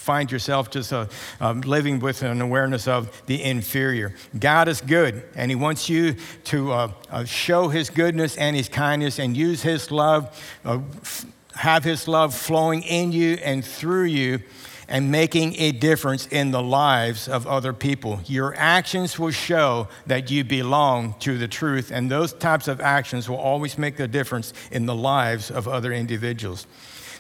find 0.06 0.32
yourself 0.32 0.70
just 0.70 0.94
uh, 0.94 1.08
um, 1.42 1.62
living 1.62 2.00
with 2.00 2.22
an 2.22 2.40
awareness 2.40 2.88
of 2.88 3.10
the 3.26 3.42
inferior. 3.42 4.14
God 4.38 4.68
is 4.68 4.80
good, 4.80 5.24
and 5.36 5.50
He 5.50 5.56
wants 5.56 5.90
you 5.90 6.16
to 6.46 6.72
uh, 6.72 6.92
uh, 7.10 7.26
show 7.26 7.70
His 7.70 7.90
goodness 7.90 8.38
and 8.38 8.56
His 8.56 8.70
kindness 8.70 9.18
and 9.18 9.36
use 9.36 9.64
His 9.64 9.90
love, 9.90 10.30
uh, 10.64 10.78
f- 11.02 11.26
have 11.56 11.84
His 11.84 12.08
love 12.08 12.36
flowing 12.36 12.84
in 12.84 13.14
you 13.14 13.40
and 13.44 13.66
through 13.66 14.04
you 14.04 14.42
and 14.88 15.10
making 15.12 15.56
a 15.56 15.72
difference 15.72 16.28
in 16.28 16.52
the 16.52 16.62
lives 16.62 17.28
of 17.28 17.48
other 17.48 17.74
people. 17.74 18.20
Your 18.28 18.54
actions 18.56 19.18
will 19.18 19.32
show 19.32 19.88
that 20.06 20.30
you 20.30 20.44
belong 20.44 21.16
to 21.22 21.40
the 21.40 21.48
truth, 21.48 21.90
and 21.92 22.12
those 22.12 22.32
types 22.32 22.68
of 22.68 22.80
actions 22.80 23.28
will 23.28 23.38
always 23.38 23.80
make 23.80 24.00
a 24.00 24.08
difference 24.08 24.54
in 24.72 24.86
the 24.86 24.94
lives 24.94 25.50
of 25.50 25.68
other 25.68 25.92
individuals. 25.92 26.68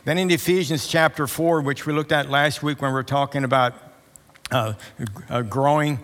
Then 0.06 0.20
in 0.20 0.30
Ephesians 0.30 0.86
chapter 0.86 1.26
4, 1.26 1.62
which 1.62 1.88
we 1.88 1.94
looked 1.94 2.12
at 2.12 2.30
last 2.30 2.62
week 2.62 2.80
when 2.80 2.92
we 2.92 2.94
were 2.94 3.02
talking 3.02 3.44
about 3.44 3.74
uh, 4.52 4.74
uh, 5.30 5.42
growing 5.42 6.00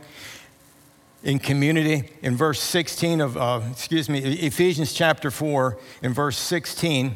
in 1.23 1.37
community, 1.37 2.09
in 2.23 2.35
verse 2.35 2.59
16 2.59 3.21
of, 3.21 3.37
uh, 3.37 3.61
excuse 3.69 4.09
me, 4.09 4.17
Ephesians 4.17 4.93
chapter 4.93 5.29
4, 5.29 5.77
in 6.01 6.15
verse 6.15 6.35
16, 6.39 7.15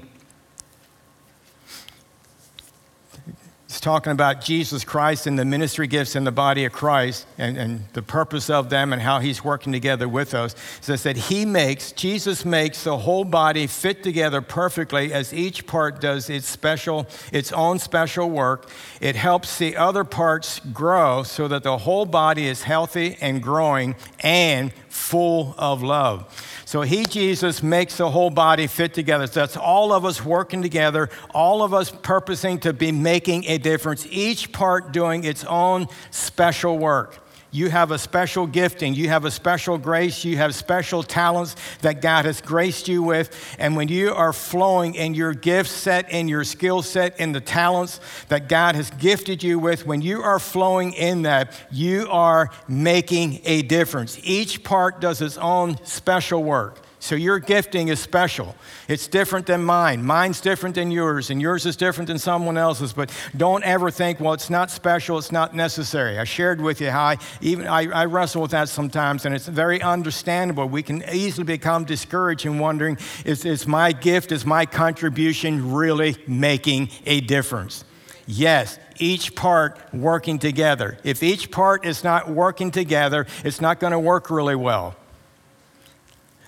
it's 3.76 3.82
talking 3.82 4.14
about 4.14 4.40
Jesus 4.40 4.86
Christ 4.86 5.28
and 5.28 5.38
the 5.38 5.44
ministry 5.44 5.86
gifts 5.86 6.16
in 6.16 6.24
the 6.24 6.32
body 6.32 6.64
of 6.64 6.72
Christ 6.72 7.28
and, 7.38 7.58
and 7.58 7.84
the 7.92 8.02
purpose 8.02 8.50
of 8.50 8.70
them 8.70 8.94
and 8.94 9.02
how 9.02 9.20
he's 9.20 9.44
working 9.44 9.74
together 9.74 10.08
with 10.08 10.34
us. 10.34 10.54
It 10.54 10.86
says 10.86 11.04
that 11.04 11.18
he 11.18 11.44
makes, 11.44 11.92
Jesus 11.92 12.46
makes 12.46 12.86
the 12.86 12.98
whole 13.00 13.26
body 13.26 13.68
fit 13.68 14.02
together 14.02 14.40
perfectly 14.40 15.12
as 15.12 15.34
each 15.34 15.68
part 15.68 16.00
does 16.00 16.30
its 16.30 16.48
special, 16.48 17.06
its 17.34 17.52
own 17.52 17.80
special 17.80 18.30
work. 18.30 18.70
It 19.02 19.18
helps 19.18 19.58
the 19.58 19.76
other 19.76 20.06
parts 20.06 20.62
grow 20.72 21.24
so 21.24 21.50
that 21.50 21.64
the 21.64 21.80
whole 21.80 22.06
body 22.06 22.48
is 22.48 22.64
healthy 22.64 23.18
and 23.20 23.44
growing 23.44 23.96
and 24.22 24.72
full 24.88 25.54
of 25.58 25.84
love. 25.84 26.55
So 26.66 26.82
he, 26.82 27.06
Jesus, 27.06 27.62
makes 27.62 27.98
the 27.98 28.10
whole 28.10 28.32
body 28.32 28.68
fit 28.68 28.94
together. 28.94 29.28
So 29.28 29.42
that's 29.42 29.56
all 29.56 29.94
of 29.94 30.04
us 30.04 30.26
working 30.26 30.64
together, 30.64 31.10
all 31.34 31.62
of 31.62 31.74
us 31.74 31.92
purposing 31.92 32.60
to 32.62 32.74
be 32.74 32.92
making 32.92 33.46
a 33.46 33.60
difference, 33.60 34.08
each 34.10 34.52
part 34.52 34.92
doing 34.92 35.24
its 35.24 35.44
own 35.46 35.88
special 36.10 36.78
work. 36.78 37.25
You 37.56 37.70
have 37.70 37.92
a 37.92 37.98
special 37.98 38.48
gifting. 38.48 38.96
You 38.96 39.08
have 39.08 39.24
a 39.24 39.32
special 39.32 39.78
grace. 39.78 40.26
You 40.26 40.36
have 40.36 40.54
special 40.54 41.04
talents 41.04 41.56
that 41.80 42.02
God 42.02 42.26
has 42.26 42.42
graced 42.42 42.90
you 42.90 43.02
with. 43.02 43.56
And 43.58 43.78
when 43.78 43.88
you 43.88 44.14
are 44.14 44.34
flowing 44.34 44.96
in 44.96 45.14
your 45.14 45.34
gift 45.34 45.70
set, 45.70 46.12
in 46.12 46.28
your 46.28 46.44
skill 46.44 46.82
set, 46.82 47.18
in 47.18 47.32
the 47.32 47.40
talents 47.40 48.02
that 48.28 48.50
God 48.50 48.76
has 48.76 48.90
gifted 48.90 49.42
you 49.42 49.58
with, 49.58 49.86
when 49.86 50.02
you 50.02 50.22
are 50.22 50.38
flowing 50.38 50.92
in 50.92 51.22
that, 51.22 51.58
you 51.72 52.10
are 52.10 52.50
making 52.68 53.40
a 53.46 53.62
difference. 53.62 54.20
Each 54.22 54.62
part 54.62 55.00
does 55.00 55.22
its 55.22 55.38
own 55.38 55.78
special 55.86 56.44
work. 56.44 56.85
So 57.06 57.14
your 57.14 57.38
gifting 57.38 57.90
is 57.90 58.00
special. 58.00 58.56
It's 58.88 59.06
different 59.06 59.46
than 59.46 59.64
mine. 59.64 60.04
Mine's 60.04 60.42
different 60.42 60.74
than 60.74 60.90
yours, 60.90 61.30
and 61.30 61.40
yours 61.40 61.68
is 61.68 61.76
different 61.76 62.08
than 62.08 62.18
someone 62.18 62.58
else's. 62.58 62.94
But 62.94 63.12
don't 63.38 63.64
ever 63.64 63.92
think, 63.92 64.20
well, 64.20 64.34
it's 64.34 64.50
not 64.50 64.72
special, 64.72 65.20
it's 65.20 65.32
not 65.32 65.54
necessary. 65.54 66.18
I 66.18 66.24
shared 66.24 66.60
with 66.60 66.82
you 66.82 66.90
how 66.90 67.04
I 67.04 67.18
even 67.42 67.68
I, 67.68 67.92
I 67.92 68.06
wrestle 68.06 68.42
with 68.42 68.50
that 68.52 68.70
sometimes, 68.70 69.28
and 69.28 69.36
it's 69.36 69.48
very 69.48 69.84
understandable. 69.84 70.68
We 70.68 70.82
can 70.82 71.04
easily 71.14 71.44
become 71.44 71.86
discouraged 71.86 72.48
and 72.48 72.60
wondering, 72.60 72.98
is, 73.24 73.46
is 73.46 73.68
my 73.68 73.92
gift, 73.92 74.32
is 74.32 74.44
my 74.44 74.66
contribution 74.66 75.74
really 75.76 76.18
making 76.26 76.90
a 77.06 77.22
difference? 77.22 77.84
Yes, 78.26 78.80
each 78.98 79.36
part 79.36 79.78
working 79.94 80.40
together. 80.40 80.98
If 81.04 81.22
each 81.22 81.52
part 81.52 81.86
is 81.86 82.04
not 82.04 82.32
working 82.32 82.72
together, 82.72 83.28
it's 83.44 83.62
not 83.62 83.80
going 83.80 83.92
to 83.92 84.00
work 84.00 84.32
really 84.32 84.56
well. 84.56 84.96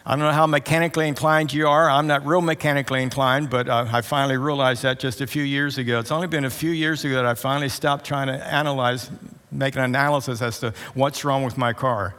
I 0.09 0.11
don't 0.11 0.19
know 0.19 0.31
how 0.31 0.47
mechanically 0.47 1.05
inclined 1.05 1.51
you 1.51 1.67
are. 1.67 1.89
I'm 1.89 2.07
not 2.07 2.25
real 2.25 2.39
mechanically 2.39 3.03
inclined, 3.03 3.49
but 3.49 3.67
uh, 3.67 3.87
I 3.91 3.99
finally 3.99 4.37
realized 4.37 4.83
that 4.83 5.01
just 5.01 5.19
a 5.19 5.27
few 5.27 5.43
years 5.43 5.77
ago. 5.77 5.99
It's 5.99 6.13
only 6.13 6.27
been 6.27 6.45
a 6.45 6.49
few 6.49 6.71
years 6.71 7.03
ago 7.03 7.15
that 7.15 7.25
I 7.25 7.33
finally 7.33 7.67
stopped 7.67 8.05
trying 8.05 8.27
to 8.27 8.47
analyze, 8.47 9.11
make 9.51 9.75
an 9.75 9.81
analysis 9.81 10.41
as 10.41 10.61
to 10.61 10.73
what's 10.93 11.25
wrong 11.25 11.43
with 11.43 11.57
my 11.57 11.73
car. 11.73 12.15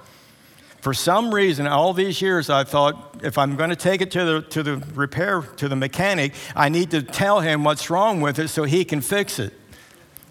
For 0.83 0.93
some 0.93 1.35
reason, 1.35 1.67
all 1.67 1.95
these 1.95 2.21
years, 2.21 2.51
I 2.51 2.65
thought 2.65 3.21
if 3.23 3.39
I'm 3.39 3.57
going 3.57 3.71
to 3.71 3.77
take 3.77 4.03
it 4.03 4.11
to 4.11 4.23
the, 4.23 4.43
to 4.43 4.63
the 4.63 4.77
repair, 4.93 5.41
to 5.41 5.67
the 5.67 5.77
mechanic, 5.77 6.35
I 6.55 6.69
need 6.69 6.91
to 6.91 7.03
tell 7.03 7.41
him 7.41 7.65
what's 7.65 7.89
wrong 7.89 8.21
with 8.21 8.39
it 8.39 8.49
so 8.49 8.65
he 8.65 8.85
can 8.85 9.01
fix 9.01 9.39
it. 9.39 9.55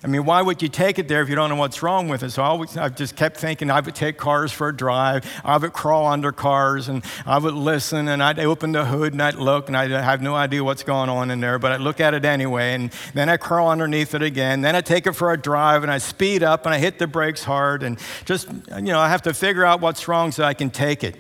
I 0.04 0.08
mean, 0.08 0.26
why 0.26 0.44
would 0.44 0.62
you 0.62 0.70
take 0.70 1.00
it 1.00 1.08
there 1.08 1.24
if 1.24 1.30
you 1.30 1.36
don't 1.36 1.50
know 1.50 1.56
what's 1.56 1.82
wrong 1.82 2.08
with 2.08 2.22
it? 2.22 2.30
So 2.30 2.44
I 2.44 2.48
always, 2.48 2.78
I've 2.78 2.96
just 2.96 3.16
kept 3.16 3.38
thinking 3.38 3.72
I 3.72 3.80
would 3.80 3.96
take 3.96 4.18
cars 4.18 4.52
for 4.52 4.70
a 4.70 4.76
drive. 4.76 5.26
I 5.44 5.58
would 5.58 5.74
crawl 5.74 6.06
under 6.06 6.32
cars 6.32 6.88
and 6.88 7.04
I 7.26 7.40
would 7.40 7.56
listen 7.56 8.08
and 8.08 8.22
I'd 8.22 8.38
open 8.38 8.74
the 8.74 8.86
hood 8.86 9.14
and 9.14 9.22
I'd 9.24 9.36
look 9.36 9.68
and 9.68 9.76
I'd 9.76 9.90
have 9.90 10.22
no 10.22 10.36
idea 10.36 10.64
what's 10.64 10.84
going 10.84 11.10
on 11.10 11.32
in 11.32 11.40
there, 11.40 11.58
but 11.58 11.72
I'd 11.72 11.82
look 11.82 12.00
at 12.00 12.14
it 12.14 12.26
anyway. 12.26 12.76
And 12.76 12.92
then 13.16 13.28
I'd 13.28 13.40
crawl 13.40 13.70
underneath 13.70 14.14
it 14.14 14.22
again. 14.22 14.62
Then 14.62 14.76
I'd 14.76 14.86
take 14.86 15.08
it 15.08 15.14
for 15.14 15.34
a 15.34 15.38
drive 15.38 15.82
and 15.82 15.92
I 15.92 15.98
speed 15.98 16.44
up 16.44 16.68
and 16.68 16.76
I 16.76 16.78
hit 16.78 17.00
the 17.00 17.08
brakes 17.08 17.44
hard 17.44 17.82
and 17.82 17.98
just, 18.26 18.48
you 18.76 18.82
know, 18.82 19.00
I 19.00 19.10
have 19.10 19.24
to 19.24 19.34
figure 19.34 19.66
out 19.66 19.82
what's 19.82 20.08
wrong 20.08 20.32
so 20.32 20.44
I 20.44 20.54
can 20.54 20.70
take 20.70 21.04
it. 21.04 21.16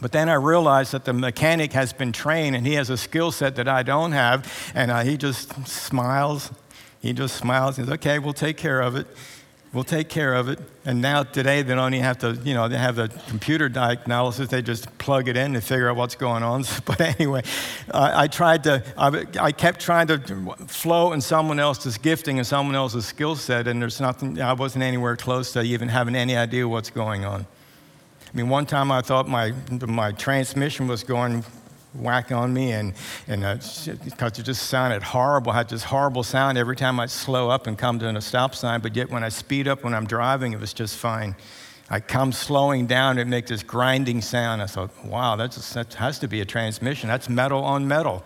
But 0.00 0.10
then 0.10 0.28
I 0.28 0.34
realized 0.34 0.90
that 0.92 1.04
the 1.04 1.12
mechanic 1.12 1.72
has 1.74 1.92
been 1.92 2.10
trained 2.10 2.56
and 2.56 2.66
he 2.66 2.74
has 2.74 2.90
a 2.90 2.96
skill 2.96 3.30
set 3.30 3.54
that 3.54 3.68
I 3.68 3.84
don't 3.84 4.10
have. 4.10 4.52
And 4.74 4.90
uh, 4.90 5.04
he 5.04 5.16
just 5.16 5.68
smiles 5.68 6.50
he 7.02 7.12
just 7.12 7.36
smiles 7.36 7.78
and 7.78 7.88
says, 7.88 7.94
okay, 7.94 8.20
we'll 8.20 8.32
take 8.32 8.56
care 8.56 8.80
of 8.80 8.94
it. 8.94 9.08
We'll 9.72 9.82
take 9.82 10.08
care 10.08 10.34
of 10.34 10.48
it. 10.48 10.60
And 10.84 11.00
now 11.00 11.24
today 11.24 11.62
they 11.62 11.74
don't 11.74 11.94
even 11.94 12.04
have 12.04 12.18
to, 12.18 12.34
you 12.44 12.54
know, 12.54 12.68
they 12.68 12.76
have 12.76 12.94
the 12.94 13.08
computer 13.26 13.68
diagnosis. 13.68 14.48
They 14.48 14.62
just 14.62 14.98
plug 14.98 15.28
it 15.28 15.36
in 15.36 15.56
and 15.56 15.64
figure 15.64 15.90
out 15.90 15.96
what's 15.96 16.14
going 16.14 16.44
on. 16.44 16.64
But 16.84 17.00
anyway, 17.00 17.42
I 17.92 18.28
tried 18.28 18.64
to, 18.64 18.84
I, 18.96 19.24
I 19.40 19.50
kept 19.50 19.80
trying 19.80 20.06
to 20.08 20.18
flow 20.68 21.12
in 21.12 21.20
someone 21.20 21.58
else's 21.58 21.98
gifting 21.98 22.38
and 22.38 22.46
someone 22.46 22.76
else's 22.76 23.04
skill 23.04 23.34
set, 23.34 23.66
and 23.66 23.82
there's 23.82 24.00
nothing, 24.00 24.40
I 24.40 24.52
wasn't 24.52 24.84
anywhere 24.84 25.16
close 25.16 25.52
to 25.52 25.62
even 25.62 25.88
having 25.88 26.14
any 26.14 26.36
idea 26.36 26.68
what's 26.68 26.90
going 26.90 27.24
on. 27.24 27.46
I 28.32 28.36
mean, 28.36 28.48
one 28.48 28.66
time 28.66 28.92
I 28.92 29.00
thought 29.00 29.28
my, 29.28 29.52
my 29.86 30.12
transmission 30.12 30.86
was 30.86 31.02
going 31.02 31.44
whack 31.94 32.32
on 32.32 32.52
me, 32.52 32.72
and 32.72 32.94
and 33.26 33.42
because 33.42 33.88
uh, 33.88 34.40
it 34.40 34.42
just 34.42 34.68
sounded 34.68 35.02
horrible. 35.02 35.52
I 35.52 35.56
had 35.56 35.68
this 35.68 35.84
horrible 35.84 36.22
sound 36.22 36.58
every 36.58 36.76
time 36.76 37.00
I'd 37.00 37.10
slow 37.10 37.50
up 37.50 37.66
and 37.66 37.78
come 37.78 37.98
to 37.98 38.08
a 38.08 38.20
stop 38.20 38.54
sign. 38.54 38.80
But 38.80 38.96
yet 38.96 39.10
when 39.10 39.24
I 39.24 39.28
speed 39.28 39.68
up 39.68 39.84
when 39.84 39.94
I'm 39.94 40.06
driving, 40.06 40.52
it 40.52 40.60
was 40.60 40.72
just 40.72 40.96
fine. 40.96 41.36
I 41.90 42.00
come 42.00 42.32
slowing 42.32 42.86
down, 42.86 43.18
it 43.18 43.26
makes 43.26 43.50
this 43.50 43.62
grinding 43.62 44.22
sound. 44.22 44.62
I 44.62 44.66
thought, 44.66 44.90
wow, 45.04 45.36
that's, 45.36 45.74
that 45.74 45.92
has 45.94 46.18
to 46.20 46.28
be 46.28 46.40
a 46.40 46.44
transmission. 46.46 47.08
That's 47.08 47.28
metal 47.28 47.62
on 47.62 47.86
metal. 47.86 48.24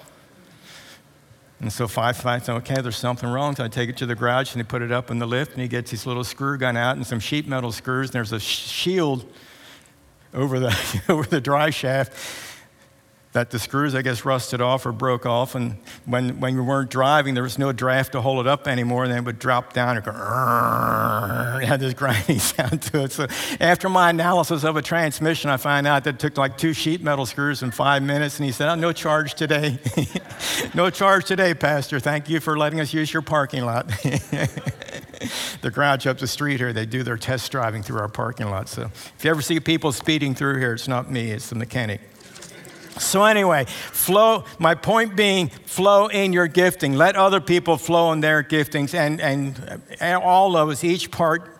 And 1.61 1.73
so 1.73 1.89
five 1.89 2.17
said, 2.17 2.49
okay, 2.49 2.81
there's 2.81 2.97
something 2.97 3.29
wrong. 3.29 3.57
So 3.57 3.65
I 3.65 3.69
take 3.69 3.89
it 3.89 3.97
to 3.97 4.07
the 4.07 4.15
garage 4.15 4.55
and 4.55 4.63
they 4.63 4.69
put 4.69 4.83
it 4.83 4.93
up 4.93 5.11
in 5.11 5.19
the 5.19 5.27
lift 5.27 5.53
and 5.53 5.63
he 5.63 5.69
gets 5.69 5.91
his 5.91 6.07
little 6.07 6.23
screw 6.23 6.59
gun 6.59 6.77
out 6.77 6.97
and 6.97 7.05
some 7.05 7.19
sheet 7.19 7.49
metal 7.49 7.73
screws 7.73 8.11
and 8.11 8.15
there's 8.15 8.33
a 8.33 8.39
shield 8.39 9.25
over 10.35 10.61
the 10.61 11.03
over 11.09 11.25
the 11.25 11.41
drive 11.41 11.75
shaft 11.75 12.13
that 13.37 13.51
the 13.51 13.59
screws, 13.59 13.95
I 13.95 14.01
guess, 14.01 14.25
rusted 14.25 14.63
off 14.63 14.87
or 14.87 14.93
broke 14.93 15.27
off. 15.27 15.55
And 15.55 15.77
when, 16.07 16.41
when 16.41 16.57
we 16.57 16.63
weren't 16.63 16.89
driving, 16.89 17.35
there 17.35 17.43
was 17.43 17.59
no 17.59 17.71
draft 17.71 18.13
to 18.13 18.23
hold 18.23 18.41
it 18.41 18.49
up 18.49 18.67
anymore. 18.67 19.05
And 19.05 19.13
then 19.13 19.19
it 19.19 19.27
would 19.27 19.39
drop 19.39 19.75
down 19.75 19.99
and 19.99 20.05
go, 20.07 20.13
it 20.13 21.67
had 21.67 21.79
this 21.79 21.93
grinding 22.01 22.39
sound 22.39 22.81
to 22.81 23.05
it. 23.05 23.13
So 23.13 23.27
after 23.61 23.91
my 23.91 24.09
analysis 24.09 24.65
of 24.65 24.79
a 24.79 24.83
transmission, 24.83 25.51
I 25.51 25.59
find 25.59 25.87
out 25.87 26.05
that 26.05 26.15
it 26.15 26.19
took 26.19 26.39
like 26.39 26.57
two 26.57 26.73
sheet 26.73 27.03
metal 27.03 27.27
screws 27.27 27.63
in 27.63 27.73
five 27.73 28.03
minutes. 28.03 28.39
And 28.39 28.47
he 28.47 28.53
said, 28.53 28.71
oh, 28.71 28.75
no 28.75 28.91
charge 28.91 29.35
today. 29.35 29.79
no 30.75 30.89
charge 30.89 31.27
today, 31.27 31.53
Pastor. 31.53 32.01
Thank 32.01 32.31
you 32.31 32.41
for 32.41 32.57
letting 32.57 32.81
us 32.81 32.95
use 32.95 33.13
your 33.13 33.21
parking 33.21 33.67
lot. 33.67 33.87
the 35.61 35.71
garage 35.71 36.07
up 36.07 36.17
the 36.17 36.27
street 36.27 36.59
here, 36.59 36.73
they 36.73 36.87
do 36.87 37.03
their 37.03 37.19
test 37.19 37.53
driving 37.53 37.83
through 37.83 37.99
our 37.99 38.09
parking 38.09 38.49
lot. 38.49 38.71
So 38.71 38.85
if 38.85 39.23
you 39.23 39.31
ever 39.31 39.43
see 39.43 39.61
people 39.61 39.93
speeding 39.93 40.35
through 40.35 40.59
here, 40.59 40.73
it's 40.73 40.89
not 40.89 41.11
me, 41.11 41.33
it's 41.33 41.51
the 41.51 41.55
mechanic. 41.55 42.01
So, 42.99 43.25
anyway, 43.25 43.65
flow, 43.67 44.45
my 44.59 44.75
point 44.75 45.17
being, 45.17 45.49
flow 45.49 46.07
in 46.07 46.33
your 46.33 46.47
gifting. 46.47 46.95
Let 46.95 47.17
other 47.17 47.41
people 47.41 47.77
flow 47.77 48.13
in 48.13 48.21
their 48.21 48.43
giftings, 48.43 48.95
and, 48.95 49.21
and, 49.21 49.83
and 50.01 50.23
all 50.23 50.57
of 50.57 50.71
us, 50.71 50.83
each 50.83 51.11
part 51.11 51.56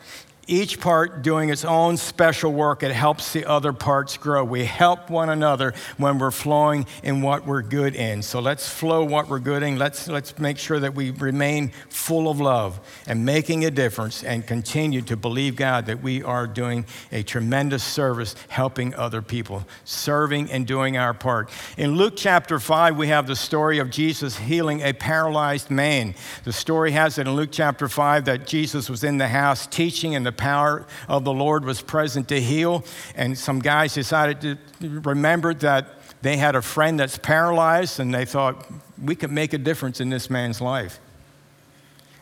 each 0.47 0.81
part 0.81 1.23
doing 1.23 1.51
its 1.51 1.65
own 1.65 1.97
special 1.97 2.53
work. 2.53 2.83
It 2.83 2.93
helps 2.93 3.33
the 3.33 3.45
other 3.45 3.73
parts 3.73 4.17
grow. 4.17 4.45
We 4.45 4.65
help 4.65 5.11
one 5.11 5.29
another 5.29 5.75
when 5.97 6.19
we're 6.19 6.31
flowing 6.31 6.87
in 7.03 7.23
what 7.23 7.47
we're 7.47 7.63
good 7.63 7.97
in. 7.97 8.23
So 8.23 8.41
let's 8.41 8.69
flow 8.69 9.05
what 9.05 9.29
we're 9.29 9.41
good 9.41 9.63
in. 9.63 9.77
Let's, 9.79 10.09
let's 10.09 10.39
make 10.39 10.59
sure 10.59 10.79
that 10.79 10.95
we 10.95 11.11
remain 11.11 11.73
full 11.89 12.31
of 12.31 12.41
love 12.41 12.79
and 13.07 13.25
making 13.25 13.65
a 13.65 13.71
difference 13.71 14.23
and 14.23 14.47
continue 14.47 15.03
to 15.03 15.17
believe 15.17 15.57
God 15.57 15.87
that 15.87 16.03
we 16.03 16.23
are 16.23 16.47
doing 16.47 16.87
a 17.11 17.23
tremendous 17.23 17.83
service 17.83 18.37
helping 18.49 18.95
other 18.95 19.23
people, 19.23 19.67
serving 19.85 20.51
and 20.53 20.67
doing 20.67 20.97
our 20.97 21.15
part. 21.15 21.51
In 21.77 21.97
Luke 21.97 22.15
chapter 22.17 22.61
5, 22.61 22.97
we 22.97 23.09
have 23.09 23.27
the 23.27 23.37
story 23.37 23.79
of 23.79 23.91
Jesus 23.91 24.37
healing 24.37 24.81
a 24.83 24.93
paralyzed 24.93 25.71
man. 25.71 26.15
The 26.45 26.53
story 26.53 26.93
has 26.93 27.19
it 27.19 27.27
in 27.27 27.35
Luke 27.35 27.51
chapter 27.51 27.89
5 27.89 28.27
that 28.27 28.47
Jesus 28.47 28.89
was 28.89 29.03
in 29.03 29.19
the 29.19 29.29
house 29.29 29.67
teaching 29.67 30.15
and 30.15 30.25
the 30.25 30.36
power 30.37 30.87
of 31.09 31.25
the 31.25 31.33
Lord 31.33 31.65
was 31.65 31.81
present 31.81 32.29
to 32.29 32.41
heal. 32.41 32.85
And 33.15 33.37
some 33.37 33.59
guys 33.59 33.95
decided 33.95 34.41
to 34.43 34.59
remember 34.81 35.55
that 35.55 35.89
they 36.23 36.37
had 36.37 36.57
a 36.57 36.63
friend 36.63 36.99
that's 36.99 37.19
paralyzed, 37.19 38.01
and 38.01 38.13
they 38.13 38.25
thought, 38.25 38.67
we 39.03 39.15
could 39.15 39.31
make 39.31 39.53
a 39.53 39.59
difference 39.59 40.01
in 40.01 40.11
this 40.11 40.31
man's 40.31 40.61
life. 40.61 40.99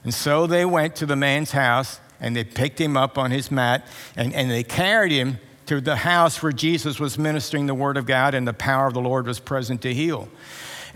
And 0.02 0.12
so 0.12 0.46
they 0.46 0.64
went 0.64 0.96
to 0.96 1.06
the 1.06 1.16
man's 1.16 1.52
house 1.52 1.98
and 2.20 2.36
they 2.36 2.44
picked 2.44 2.80
him 2.80 2.96
up 2.96 3.18
on 3.18 3.30
his 3.30 3.50
mat 3.50 3.86
and, 4.16 4.32
and 4.34 4.50
they 4.50 4.62
carried 4.62 5.12
him 5.12 5.38
to 5.66 5.80
the 5.80 5.96
house 5.96 6.42
where 6.42 6.52
Jesus 6.52 7.00
was 7.00 7.18
ministering 7.18 7.66
the 7.66 7.74
word 7.74 7.96
of 7.96 8.04
God 8.04 8.34
and 8.34 8.46
the 8.46 8.52
power 8.52 8.86
of 8.86 8.94
the 8.94 9.00
Lord 9.00 9.26
was 9.26 9.40
present 9.40 9.80
to 9.82 9.94
heal. 9.94 10.28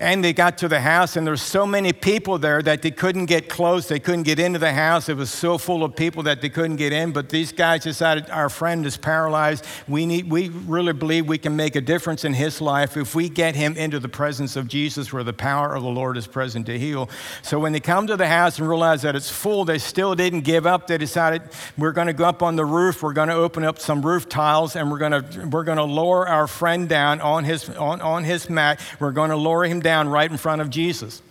And 0.00 0.22
they 0.22 0.32
got 0.32 0.58
to 0.58 0.68
the 0.68 0.80
house, 0.80 1.16
and 1.16 1.26
there's 1.26 1.42
so 1.42 1.66
many 1.66 1.92
people 1.92 2.38
there 2.38 2.62
that 2.62 2.82
they 2.82 2.92
couldn't 2.92 3.26
get 3.26 3.48
close. 3.48 3.88
They 3.88 3.98
couldn't 3.98 4.22
get 4.22 4.38
into 4.38 4.60
the 4.60 4.72
house. 4.72 5.08
It 5.08 5.16
was 5.16 5.28
so 5.28 5.58
full 5.58 5.82
of 5.82 5.96
people 5.96 6.22
that 6.22 6.40
they 6.40 6.48
couldn't 6.48 6.76
get 6.76 6.92
in. 6.92 7.10
But 7.10 7.30
these 7.30 7.50
guys 7.50 7.82
decided 7.82 8.30
our 8.30 8.48
friend 8.48 8.86
is 8.86 8.96
paralyzed. 8.96 9.66
We, 9.88 10.06
need, 10.06 10.30
we 10.30 10.50
really 10.50 10.92
believe 10.92 11.26
we 11.26 11.38
can 11.38 11.56
make 11.56 11.74
a 11.74 11.80
difference 11.80 12.24
in 12.24 12.32
his 12.32 12.60
life 12.60 12.96
if 12.96 13.16
we 13.16 13.28
get 13.28 13.56
him 13.56 13.76
into 13.76 13.98
the 13.98 14.08
presence 14.08 14.54
of 14.54 14.68
Jesus 14.68 15.12
where 15.12 15.24
the 15.24 15.32
power 15.32 15.74
of 15.74 15.82
the 15.82 15.88
Lord 15.88 16.16
is 16.16 16.28
present 16.28 16.66
to 16.66 16.78
heal. 16.78 17.10
So 17.42 17.58
when 17.58 17.72
they 17.72 17.80
come 17.80 18.06
to 18.06 18.16
the 18.16 18.28
house 18.28 18.60
and 18.60 18.68
realize 18.68 19.02
that 19.02 19.16
it's 19.16 19.30
full, 19.30 19.64
they 19.64 19.78
still 19.78 20.14
didn't 20.14 20.42
give 20.42 20.64
up. 20.64 20.86
They 20.86 20.98
decided 20.98 21.42
we're 21.76 21.90
going 21.90 22.06
to 22.06 22.12
go 22.12 22.24
up 22.24 22.40
on 22.40 22.54
the 22.54 22.64
roof. 22.64 23.02
We're 23.02 23.14
going 23.14 23.30
to 23.30 23.34
open 23.34 23.64
up 23.64 23.80
some 23.80 24.06
roof 24.06 24.28
tiles, 24.28 24.76
and 24.76 24.92
we're 24.92 24.98
going 24.98 25.24
to, 25.24 25.48
we're 25.48 25.64
going 25.64 25.78
to 25.78 25.84
lower 25.84 26.28
our 26.28 26.46
friend 26.46 26.88
down 26.88 27.20
on 27.20 27.42
his, 27.42 27.68
on, 27.70 28.00
on 28.00 28.22
his 28.22 28.48
mat. 28.48 28.80
We're 29.00 29.10
going 29.10 29.30
to 29.30 29.36
lower 29.36 29.64
him 29.64 29.80
down 29.80 29.87
right 30.08 30.30
in 30.30 30.36
front 30.36 30.60
of 30.60 30.70
Jesus. 30.70 31.22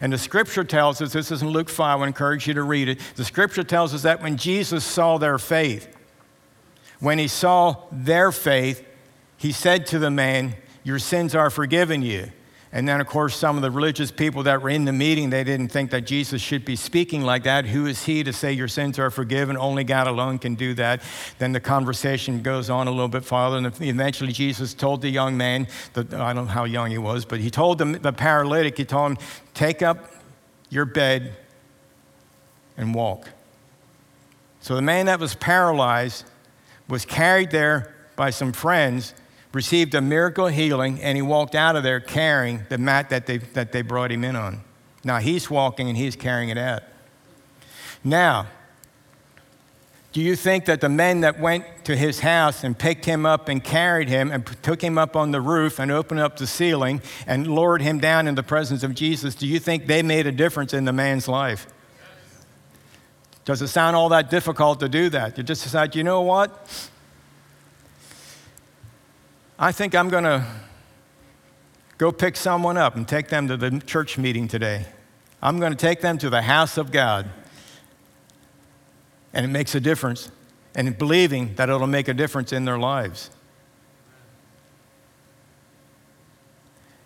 And 0.00 0.12
the 0.12 0.18
scripture 0.18 0.64
tells 0.64 1.00
us, 1.00 1.12
this 1.12 1.30
is 1.30 1.42
in 1.42 1.48
Luke 1.48 1.68
5, 1.68 2.00
I 2.00 2.06
encourage 2.06 2.46
you 2.46 2.54
to 2.54 2.62
read 2.62 2.88
it. 2.88 3.00
The 3.16 3.24
scripture 3.24 3.62
tells 3.62 3.94
us 3.94 4.02
that 4.02 4.22
when 4.22 4.36
Jesus 4.36 4.84
saw 4.84 5.18
their 5.18 5.38
faith, 5.38 5.88
when 7.00 7.18
he 7.18 7.28
saw 7.28 7.76
their 7.92 8.32
faith, 8.32 8.86
he 9.36 9.52
said 9.52 9.86
to 9.86 9.98
the 9.98 10.10
man, 10.10 10.54
Your 10.82 10.98
sins 10.98 11.34
are 11.34 11.50
forgiven 11.50 12.02
you. 12.02 12.30
And 12.74 12.88
then, 12.88 13.00
of 13.00 13.06
course, 13.06 13.36
some 13.36 13.54
of 13.54 13.62
the 13.62 13.70
religious 13.70 14.10
people 14.10 14.42
that 14.42 14.60
were 14.60 14.68
in 14.68 14.84
the 14.84 14.92
meeting, 14.92 15.30
they 15.30 15.44
didn't 15.44 15.68
think 15.68 15.92
that 15.92 16.00
Jesus 16.00 16.42
should 16.42 16.64
be 16.64 16.74
speaking 16.74 17.22
like 17.22 17.44
that. 17.44 17.66
Who 17.66 17.86
is 17.86 18.02
he 18.02 18.24
to 18.24 18.32
say 18.32 18.52
your 18.52 18.66
sins 18.66 18.98
are 18.98 19.12
forgiven? 19.12 19.56
Only 19.56 19.84
God 19.84 20.08
alone 20.08 20.40
can 20.40 20.56
do 20.56 20.74
that. 20.74 21.00
Then 21.38 21.52
the 21.52 21.60
conversation 21.60 22.42
goes 22.42 22.70
on 22.70 22.88
a 22.88 22.90
little 22.90 23.06
bit 23.06 23.24
farther. 23.24 23.58
And 23.58 23.66
eventually, 23.80 24.32
Jesus 24.32 24.74
told 24.74 25.02
the 25.02 25.08
young 25.08 25.36
man, 25.36 25.68
that, 25.92 26.12
I 26.14 26.32
don't 26.32 26.46
know 26.46 26.50
how 26.50 26.64
young 26.64 26.90
he 26.90 26.98
was, 26.98 27.24
but 27.24 27.38
he 27.38 27.48
told 27.48 27.78
the, 27.78 27.84
the 27.84 28.12
paralytic, 28.12 28.76
he 28.76 28.84
told 28.84 29.12
him, 29.12 29.18
Take 29.54 29.80
up 29.80 30.10
your 30.68 30.84
bed 30.84 31.36
and 32.76 32.92
walk. 32.92 33.28
So 34.58 34.74
the 34.74 34.82
man 34.82 35.06
that 35.06 35.20
was 35.20 35.36
paralyzed 35.36 36.24
was 36.88 37.04
carried 37.04 37.52
there 37.52 37.94
by 38.16 38.30
some 38.30 38.52
friends 38.52 39.14
received 39.54 39.94
a 39.94 40.00
miracle 40.00 40.48
healing, 40.48 41.00
and 41.00 41.16
he 41.16 41.22
walked 41.22 41.54
out 41.54 41.76
of 41.76 41.82
there 41.82 42.00
carrying 42.00 42.62
the 42.68 42.78
mat 42.78 43.10
that 43.10 43.26
they, 43.26 43.38
that 43.38 43.72
they 43.72 43.82
brought 43.82 44.10
him 44.10 44.24
in 44.24 44.36
on. 44.36 44.60
Now 45.04 45.18
he's 45.18 45.50
walking 45.50 45.88
and 45.88 45.96
he's 45.96 46.16
carrying 46.16 46.48
it 46.48 46.58
out. 46.58 46.82
Now, 48.02 48.48
do 50.12 50.20
you 50.20 50.36
think 50.36 50.66
that 50.66 50.80
the 50.80 50.88
men 50.88 51.22
that 51.22 51.40
went 51.40 51.64
to 51.86 51.96
his 51.96 52.20
house 52.20 52.62
and 52.62 52.78
picked 52.78 53.04
him 53.04 53.26
up 53.26 53.48
and 53.48 53.62
carried 53.62 54.08
him 54.08 54.30
and 54.30 54.46
took 54.62 54.80
him 54.80 54.96
up 54.96 55.16
on 55.16 55.32
the 55.32 55.40
roof 55.40 55.80
and 55.80 55.90
opened 55.90 56.20
up 56.20 56.36
the 56.36 56.46
ceiling 56.46 57.02
and 57.26 57.48
lowered 57.48 57.82
him 57.82 57.98
down 57.98 58.28
in 58.28 58.36
the 58.36 58.42
presence 58.42 58.84
of 58.84 58.94
Jesus, 58.94 59.34
do 59.34 59.46
you 59.46 59.58
think 59.58 59.86
they 59.86 60.02
made 60.02 60.26
a 60.26 60.32
difference 60.32 60.72
in 60.72 60.84
the 60.84 60.92
man's 60.92 61.26
life? 61.26 61.66
Does 63.44 63.60
it 63.60 63.68
sound 63.68 63.96
all 63.96 64.08
that 64.10 64.30
difficult 64.30 64.80
to 64.80 64.88
do 64.88 65.10
that? 65.10 65.36
You 65.36 65.42
just 65.42 65.64
decide, 65.64 65.96
you 65.96 66.04
know 66.04 66.22
what? 66.22 66.90
I 69.58 69.70
think 69.70 69.94
I'm 69.94 70.08
going 70.08 70.24
to 70.24 70.44
go 71.96 72.10
pick 72.10 72.36
someone 72.36 72.76
up 72.76 72.96
and 72.96 73.06
take 73.06 73.28
them 73.28 73.46
to 73.46 73.56
the 73.56 73.78
church 73.86 74.18
meeting 74.18 74.48
today. 74.48 74.86
I'm 75.40 75.60
going 75.60 75.70
to 75.70 75.78
take 75.78 76.00
them 76.00 76.18
to 76.18 76.30
the 76.30 76.42
house 76.42 76.76
of 76.76 76.90
God. 76.90 77.30
And 79.32 79.44
it 79.44 79.48
makes 79.48 79.74
a 79.74 79.80
difference, 79.80 80.30
and 80.74 80.96
believing 80.98 81.54
that 81.54 81.68
it'll 81.68 81.86
make 81.86 82.08
a 82.08 82.14
difference 82.14 82.52
in 82.52 82.64
their 82.64 82.78
lives. 82.78 83.30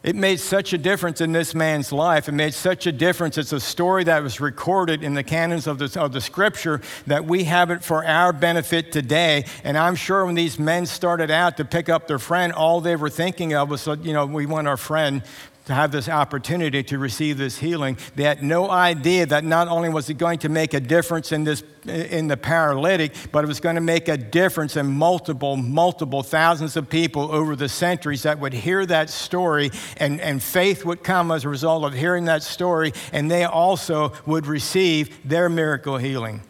It 0.08 0.16
made 0.16 0.40
such 0.40 0.72
a 0.72 0.78
difference 0.78 1.20
in 1.20 1.32
this 1.32 1.54
man's 1.54 1.92
life. 1.92 2.30
It 2.30 2.32
made 2.32 2.54
such 2.54 2.86
a 2.86 2.92
difference. 2.92 3.36
It's 3.36 3.52
a 3.52 3.60
story 3.60 4.04
that 4.04 4.22
was 4.22 4.40
recorded 4.40 5.02
in 5.02 5.12
the 5.12 5.22
canons 5.22 5.66
of 5.66 5.78
the, 5.78 6.00
of 6.00 6.12
the 6.12 6.22
scripture 6.22 6.80
that 7.06 7.26
we 7.26 7.44
have 7.44 7.70
it 7.70 7.84
for 7.84 8.02
our 8.06 8.32
benefit 8.32 8.90
today. 8.90 9.44
And 9.64 9.76
I'm 9.76 9.96
sure 9.96 10.24
when 10.24 10.34
these 10.34 10.58
men 10.58 10.86
started 10.86 11.30
out 11.30 11.58
to 11.58 11.66
pick 11.66 11.90
up 11.90 12.06
their 12.06 12.18
friend, 12.18 12.54
all 12.54 12.80
they 12.80 12.96
were 12.96 13.10
thinking 13.10 13.52
of 13.52 13.68
was, 13.68 13.86
you 13.86 14.14
know, 14.14 14.24
we 14.24 14.46
want 14.46 14.66
our 14.66 14.78
friend 14.78 15.22
to 15.68 15.74
have 15.74 15.92
this 15.92 16.08
opportunity 16.08 16.82
to 16.82 16.98
receive 16.98 17.36
this 17.36 17.58
healing. 17.58 17.98
They 18.16 18.22
had 18.22 18.42
no 18.42 18.70
idea 18.70 19.26
that 19.26 19.44
not 19.44 19.68
only 19.68 19.90
was 19.90 20.08
it 20.08 20.16
going 20.16 20.38
to 20.38 20.48
make 20.48 20.72
a 20.72 20.80
difference 20.80 21.30
in 21.30 21.44
this 21.44 21.62
in 21.84 22.26
the 22.28 22.38
paralytic, 22.38 23.14
but 23.32 23.44
it 23.44 23.48
was 23.48 23.60
going 23.60 23.74
to 23.74 23.82
make 23.82 24.08
a 24.08 24.16
difference 24.16 24.76
in 24.76 24.86
multiple, 24.86 25.56
multiple 25.56 26.22
thousands 26.22 26.76
of 26.78 26.88
people 26.88 27.30
over 27.30 27.54
the 27.54 27.68
centuries 27.68 28.22
that 28.22 28.38
would 28.38 28.54
hear 28.54 28.86
that 28.86 29.10
story, 29.10 29.70
and, 29.98 30.22
and 30.22 30.42
faith 30.42 30.86
would 30.86 31.02
come 31.02 31.30
as 31.30 31.44
a 31.44 31.50
result 31.50 31.84
of 31.84 31.92
hearing 31.92 32.24
that 32.24 32.42
story, 32.42 32.92
and 33.12 33.30
they 33.30 33.44
also 33.44 34.12
would 34.24 34.46
receive 34.46 35.18
their 35.28 35.50
miracle 35.50 35.98
healing. 35.98 36.40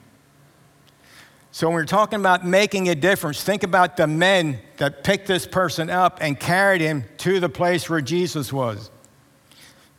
So, 1.50 1.66
when 1.66 1.74
we're 1.74 1.86
talking 1.86 2.20
about 2.20 2.46
making 2.46 2.88
a 2.88 2.94
difference, 2.94 3.42
think 3.42 3.64
about 3.64 3.96
the 3.96 4.06
men 4.06 4.60
that 4.76 5.02
picked 5.02 5.26
this 5.26 5.44
person 5.44 5.90
up 5.90 6.18
and 6.20 6.38
carried 6.38 6.80
him 6.80 7.04
to 7.18 7.40
the 7.40 7.48
place 7.48 7.90
where 7.90 8.00
Jesus 8.00 8.52
was. 8.52 8.92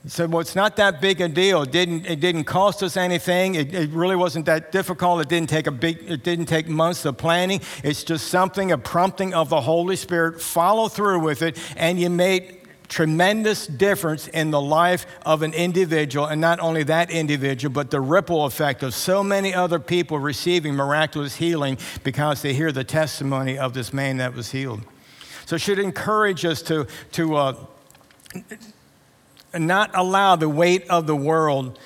He 0.04 0.10
said, 0.10 0.32
Well, 0.32 0.40
it's 0.40 0.56
not 0.56 0.78
that 0.78 1.02
big 1.02 1.20
a 1.20 1.28
deal. 1.28 1.64
It 1.64 1.72
didn't, 1.72 2.06
it 2.06 2.20
didn't 2.20 2.46
cost 2.46 2.82
us 2.84 2.96
anything. 2.96 3.56
It, 3.56 3.74
it, 3.74 3.90
really 3.90 4.16
wasn't 4.16 4.46
that 4.46 4.72
difficult. 4.72 5.22
It 5.22 5.28
didn't 5.28 5.50
take 5.50 5.68
a 5.68 5.72
big, 5.72 6.10
it 6.10 6.24
didn't 6.24 6.46
take 6.46 6.70
months 6.70 7.04
of 7.06 7.18
planning. 7.18 7.60
It's 7.84 8.04
just 8.04 8.28
something, 8.28 8.72
a 8.72 8.78
prompting 8.78 9.34
of 9.34 9.50
the 9.50 9.60
Holy 9.60 9.98
Spirit. 9.98 10.42
Follow 10.42 10.88
through 10.88 11.20
with 11.20 11.42
it, 11.42 11.58
and 11.76 12.00
you 12.00 12.10
made 12.10 12.60
tremendous 12.88 13.68
difference 13.68 14.28
in 14.30 14.52
the 14.52 14.60
life 14.60 15.06
of 15.26 15.44
an 15.44 15.54
individual, 15.54 16.26
and 16.26 16.42
not 16.42 16.60
only 16.60 16.84
that 16.84 17.12
individual, 17.12 17.72
but 17.72 17.92
the 17.92 18.02
ripple 18.02 18.46
effect 18.46 18.84
of 18.84 18.94
so 18.96 19.24
many 19.24 19.54
other 19.54 19.80
people 19.80 20.18
receiving 20.18 20.74
miraculous 20.74 21.36
healing 21.36 21.78
because 22.04 22.42
they 22.42 22.54
hear 22.54 22.72
the 22.72 22.84
testimony 22.84 23.58
of 23.58 23.74
this 23.74 23.94
man 23.94 24.18
that 24.18 24.34
was 24.34 24.52
healed. 24.52 24.82
So 25.46 25.56
it 25.56 25.60
should 25.60 25.80
encourage 25.80 26.46
us 26.46 26.62
to, 26.64 26.88
to 27.14 27.36
uh, 27.36 27.56
and 29.54 29.68
not 29.68 29.92
allow 29.94 30.36
the 30.36 30.50
weight 30.50 30.88
of 30.90 31.08
the 31.08 31.16
world 31.16 31.80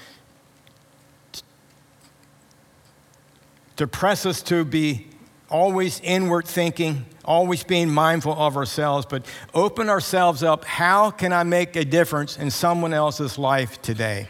to 3.76 3.88
press 3.88 4.26
us 4.26 4.42
to 4.44 4.64
be 4.64 5.08
always 5.50 6.00
inward 6.02 6.48
thinking, 6.48 7.06
always 7.26 7.64
being 7.64 7.90
mindful 7.90 8.34
of 8.34 8.58
ourselves, 8.58 9.06
but 9.06 9.26
open 9.54 9.90
ourselves 9.90 10.44
up. 10.44 10.66
How 10.66 11.12
can 11.12 11.32
I 11.32 11.44
make 11.44 11.76
a 11.76 11.86
difference 11.86 12.38
in 12.38 12.50
someone 12.52 12.94
else's 12.94 13.38
life 13.38 13.82
today? 13.82 14.28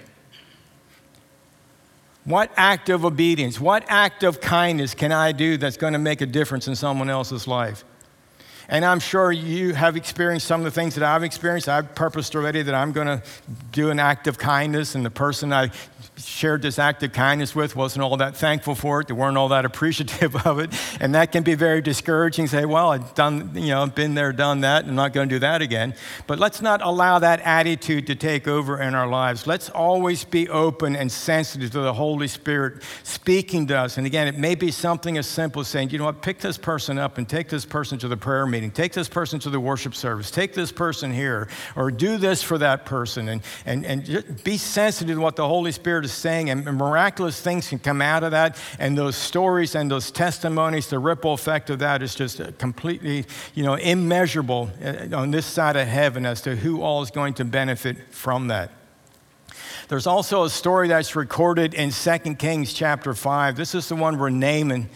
What 2.26 2.52
act 2.56 2.90
of 2.90 3.04
obedience, 3.04 3.60
what 3.60 3.84
act 3.90 4.24
of 4.24 4.40
kindness 4.40 4.94
can 4.94 5.12
I 5.12 5.34
do 5.34 5.58
that's 5.58 5.76
going 5.76 5.94
to 5.94 6.00
make 6.00 6.22
a 6.22 6.26
difference 6.26 6.68
in 6.68 6.76
someone 6.76 7.10
else's 7.10 7.48
life? 7.48 7.84
And 8.70 8.86
I'm 8.86 9.00
sure 9.00 9.32
you 9.32 9.74
have 9.74 9.96
experienced 9.96 10.48
some 10.48 10.62
of 10.62 10.66
the 10.66 10.72
things 10.72 10.96
that 10.96 11.04
I've 11.04 11.24
experienced. 11.24 11.68
I've 11.68 11.94
purposed 11.96 12.36
already 12.36 12.62
that 12.62 12.74
I'm 12.74 12.92
going 12.92 13.08
to 13.08 13.22
do 13.72 13.90
an 13.90 14.00
act 14.00 14.28
of 14.28 14.38
kindness, 14.38 14.96
and 14.96 15.06
the 15.06 15.12
person 15.12 15.52
I 15.52 15.72
shared 16.44 16.62
this 16.62 16.78
act 16.78 17.02
of 17.04 17.14
kindness 17.14 17.56
with 17.56 17.74
wasn't 17.74 18.04
all 18.04 18.18
that 18.18 18.36
thankful 18.36 18.76
for 18.76 19.00
it. 19.00 19.08
They 19.08 19.14
weren't 19.14 19.38
all 19.38 19.48
that 19.48 19.64
appreciative 19.72 20.36
of 20.46 20.60
it. 20.60 20.72
And 21.00 21.16
that 21.16 21.32
can 21.32 21.42
be 21.42 21.56
very 21.56 21.82
discouraging. 21.82 22.48
Say, 22.48 22.66
well, 22.66 22.92
I've 22.92 23.16
done, 23.16 23.52
you 23.56 23.68
know, 23.68 23.82
I've 23.82 23.96
been 23.96 24.14
there, 24.14 24.34
done 24.34 24.60
that. 24.60 24.84
I'm 24.84 24.94
not 24.94 25.14
going 25.14 25.30
to 25.30 25.36
do 25.36 25.40
that 25.40 25.62
again. 25.62 25.96
But 26.28 26.40
let's 26.40 26.62
not 26.62 26.82
allow 26.82 27.20
that 27.20 27.40
attitude 27.40 28.08
to 28.08 28.16
take 28.16 28.46
over 28.46 28.82
in 28.82 28.94
our 28.94 29.08
lives. 29.08 29.48
Let's 29.48 29.70
always 29.70 30.26
be 30.26 30.50
open 30.50 30.98
and 30.98 31.10
sensitive 31.10 31.72
to 31.72 31.80
the 31.80 31.94
Holy 31.94 32.28
Spirit 32.28 32.84
speaking 33.04 33.68
to 33.68 33.78
us. 33.78 33.98
And 33.98 34.06
again, 34.06 34.28
it 34.28 34.38
may 34.38 34.56
be 34.56 34.70
something 34.70 35.18
as 35.18 35.28
simple 35.28 35.62
as 35.62 35.70
saying, 35.70 35.92
you 35.92 35.98
know 35.98 36.04
what, 36.04 36.22
pick 36.22 36.40
this 36.40 36.58
person 36.58 36.98
up 36.98 37.18
and 37.18 37.30
take 37.30 37.48
this 37.48 37.64
person 37.64 37.98
to 38.00 38.10
the 38.10 38.18
prayer 38.18 38.46
meeting, 38.46 38.70
take 38.70 38.92
this 38.92 39.08
person 39.08 39.40
to 39.40 39.50
the 39.50 39.62
worship 39.62 39.96
service, 39.96 40.30
take 40.30 40.54
this 40.54 40.74
person 40.74 41.14
here, 41.14 41.48
or 41.78 41.90
do 41.90 42.18
this 42.18 42.44
for 42.44 42.58
that 42.58 42.86
person. 42.86 43.30
And, 43.30 43.42
and, 43.66 43.86
and 43.86 44.44
be 44.44 44.58
sensitive 44.58 45.16
to 45.16 45.22
what 45.22 45.38
the 45.38 45.48
Holy 45.48 45.72
Spirit 45.72 46.04
is 46.04 46.12
saying, 46.12 46.33
and 46.42 46.66
miraculous 46.66 47.40
things 47.40 47.70
can 47.70 47.80
come 47.80 48.02
out 48.02 48.24
of 48.24 48.32
that. 48.32 48.58
And 48.80 48.98
those 48.98 49.16
stories 49.16 49.76
and 49.76 49.90
those 49.90 50.12
testimonies, 50.12 50.88
the 50.88 51.00
ripple 51.00 51.34
effect 51.34 51.70
of 51.70 51.80
that 51.80 52.02
is 52.02 52.16
just 52.16 52.42
completely, 52.58 53.26
you 53.54 53.64
know, 53.64 53.76
immeasurable 53.76 54.70
uh, 54.84 55.16
on 55.16 55.32
this 55.32 55.46
side 55.46 55.76
of 55.76 55.88
heaven 55.88 56.26
as 56.26 56.42
to 56.42 56.56
who 56.56 56.82
all 56.82 57.02
is 57.02 57.12
going 57.12 57.34
to 57.36 57.46
benefit 57.46 57.98
from 58.12 58.48
that. 58.48 58.72
There's 59.88 60.08
also 60.08 60.44
a 60.44 60.50
story 60.50 60.88
that's 60.88 61.16
recorded 61.16 61.74
in 61.74 61.92
2 61.92 62.36
Kings 62.36 62.74
chapter 62.74 63.14
5. 63.14 63.56
This 63.56 63.76
is 63.76 63.90
the 63.90 63.96
one 63.96 64.18
where 64.18 64.30
Naaman 64.30 64.90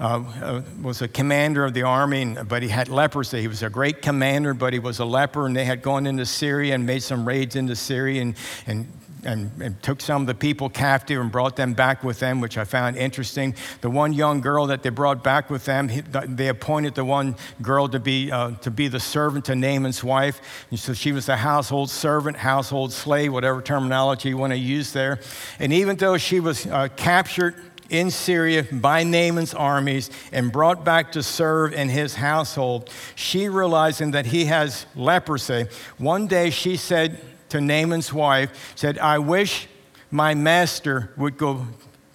uh, 0.00 0.24
uh, 0.42 0.62
was 0.82 1.00
a 1.00 1.06
commander 1.06 1.64
of 1.64 1.74
the 1.74 1.82
army, 1.84 2.36
but 2.48 2.62
he 2.62 2.68
had 2.68 2.88
leprosy. 2.88 3.40
He 3.40 3.46
was 3.46 3.62
a 3.62 3.70
great 3.70 4.02
commander, 4.02 4.52
but 4.52 4.72
he 4.72 4.80
was 4.80 4.98
a 4.98 5.04
leper, 5.04 5.46
and 5.46 5.54
they 5.54 5.64
had 5.64 5.80
gone 5.80 6.06
into 6.06 6.26
Syria 6.26 6.74
and 6.74 6.84
made 6.84 7.04
some 7.04 7.26
raids 7.26 7.54
into 7.54 7.76
Syria 7.76 8.20
and, 8.22 8.34
and 8.66 8.92
and, 9.24 9.50
and, 9.62 9.82
took 9.82 10.00
some 10.00 10.22
of 10.22 10.26
the 10.26 10.34
people 10.34 10.68
captive 10.68 11.20
and 11.20 11.30
brought 11.30 11.56
them 11.56 11.74
back 11.74 12.02
with 12.02 12.18
them, 12.18 12.40
which 12.40 12.58
I 12.58 12.64
found 12.64 12.96
interesting. 12.96 13.54
The 13.80 13.90
one 13.90 14.12
young 14.12 14.40
girl 14.40 14.66
that 14.66 14.82
they 14.82 14.90
brought 14.90 15.22
back 15.22 15.50
with 15.50 15.64
them, 15.64 15.88
he, 15.88 16.00
they 16.00 16.48
appointed 16.48 16.94
the 16.94 17.04
one 17.04 17.36
girl 17.60 17.88
to 17.88 18.00
be, 18.00 18.30
uh, 18.30 18.52
to 18.56 18.70
be 18.70 18.88
the 18.88 19.00
servant 19.00 19.44
to 19.46 19.54
Naaman's 19.54 20.02
wife. 20.02 20.66
And 20.70 20.78
so 20.78 20.92
she 20.92 21.12
was 21.12 21.28
a 21.28 21.36
household 21.36 21.90
servant, 21.90 22.36
household 22.36 22.92
slave, 22.92 23.32
whatever 23.32 23.62
terminology 23.62 24.30
you 24.30 24.36
want 24.36 24.52
to 24.52 24.58
use 24.58 24.92
there. 24.92 25.20
And 25.58 25.72
even 25.72 25.96
though 25.96 26.18
she 26.18 26.40
was 26.40 26.66
uh, 26.66 26.88
captured, 26.96 27.54
in 27.90 28.10
Syria 28.10 28.66
by 28.72 29.04
Naaman's 29.04 29.52
armies 29.52 30.10
and 30.32 30.50
brought 30.50 30.82
back 30.82 31.12
to 31.12 31.22
serve 31.22 31.74
in 31.74 31.90
his 31.90 32.14
household. 32.14 32.88
She 33.14 33.50
realizing 33.50 34.12
that 34.12 34.24
he 34.24 34.46
has 34.46 34.86
leprosy. 34.96 35.66
One 35.98 36.26
day 36.26 36.48
she 36.48 36.78
said 36.78 37.20
to 37.52 37.60
Naaman's 37.60 38.12
wife, 38.14 38.72
said, 38.74 38.98
I 38.98 39.18
wish 39.18 39.68
my 40.10 40.34
master 40.34 41.12
would 41.18 41.36
go, 41.36 41.66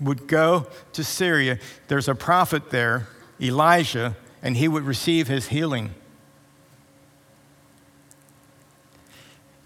would 0.01 0.27
go 0.27 0.65
to 0.93 1.03
Syria. 1.03 1.59
There's 1.87 2.07
a 2.07 2.15
prophet 2.15 2.71
there, 2.71 3.07
Elijah, 3.39 4.17
and 4.41 4.57
he 4.57 4.67
would 4.67 4.83
receive 4.83 5.27
his 5.27 5.47
healing. 5.47 5.93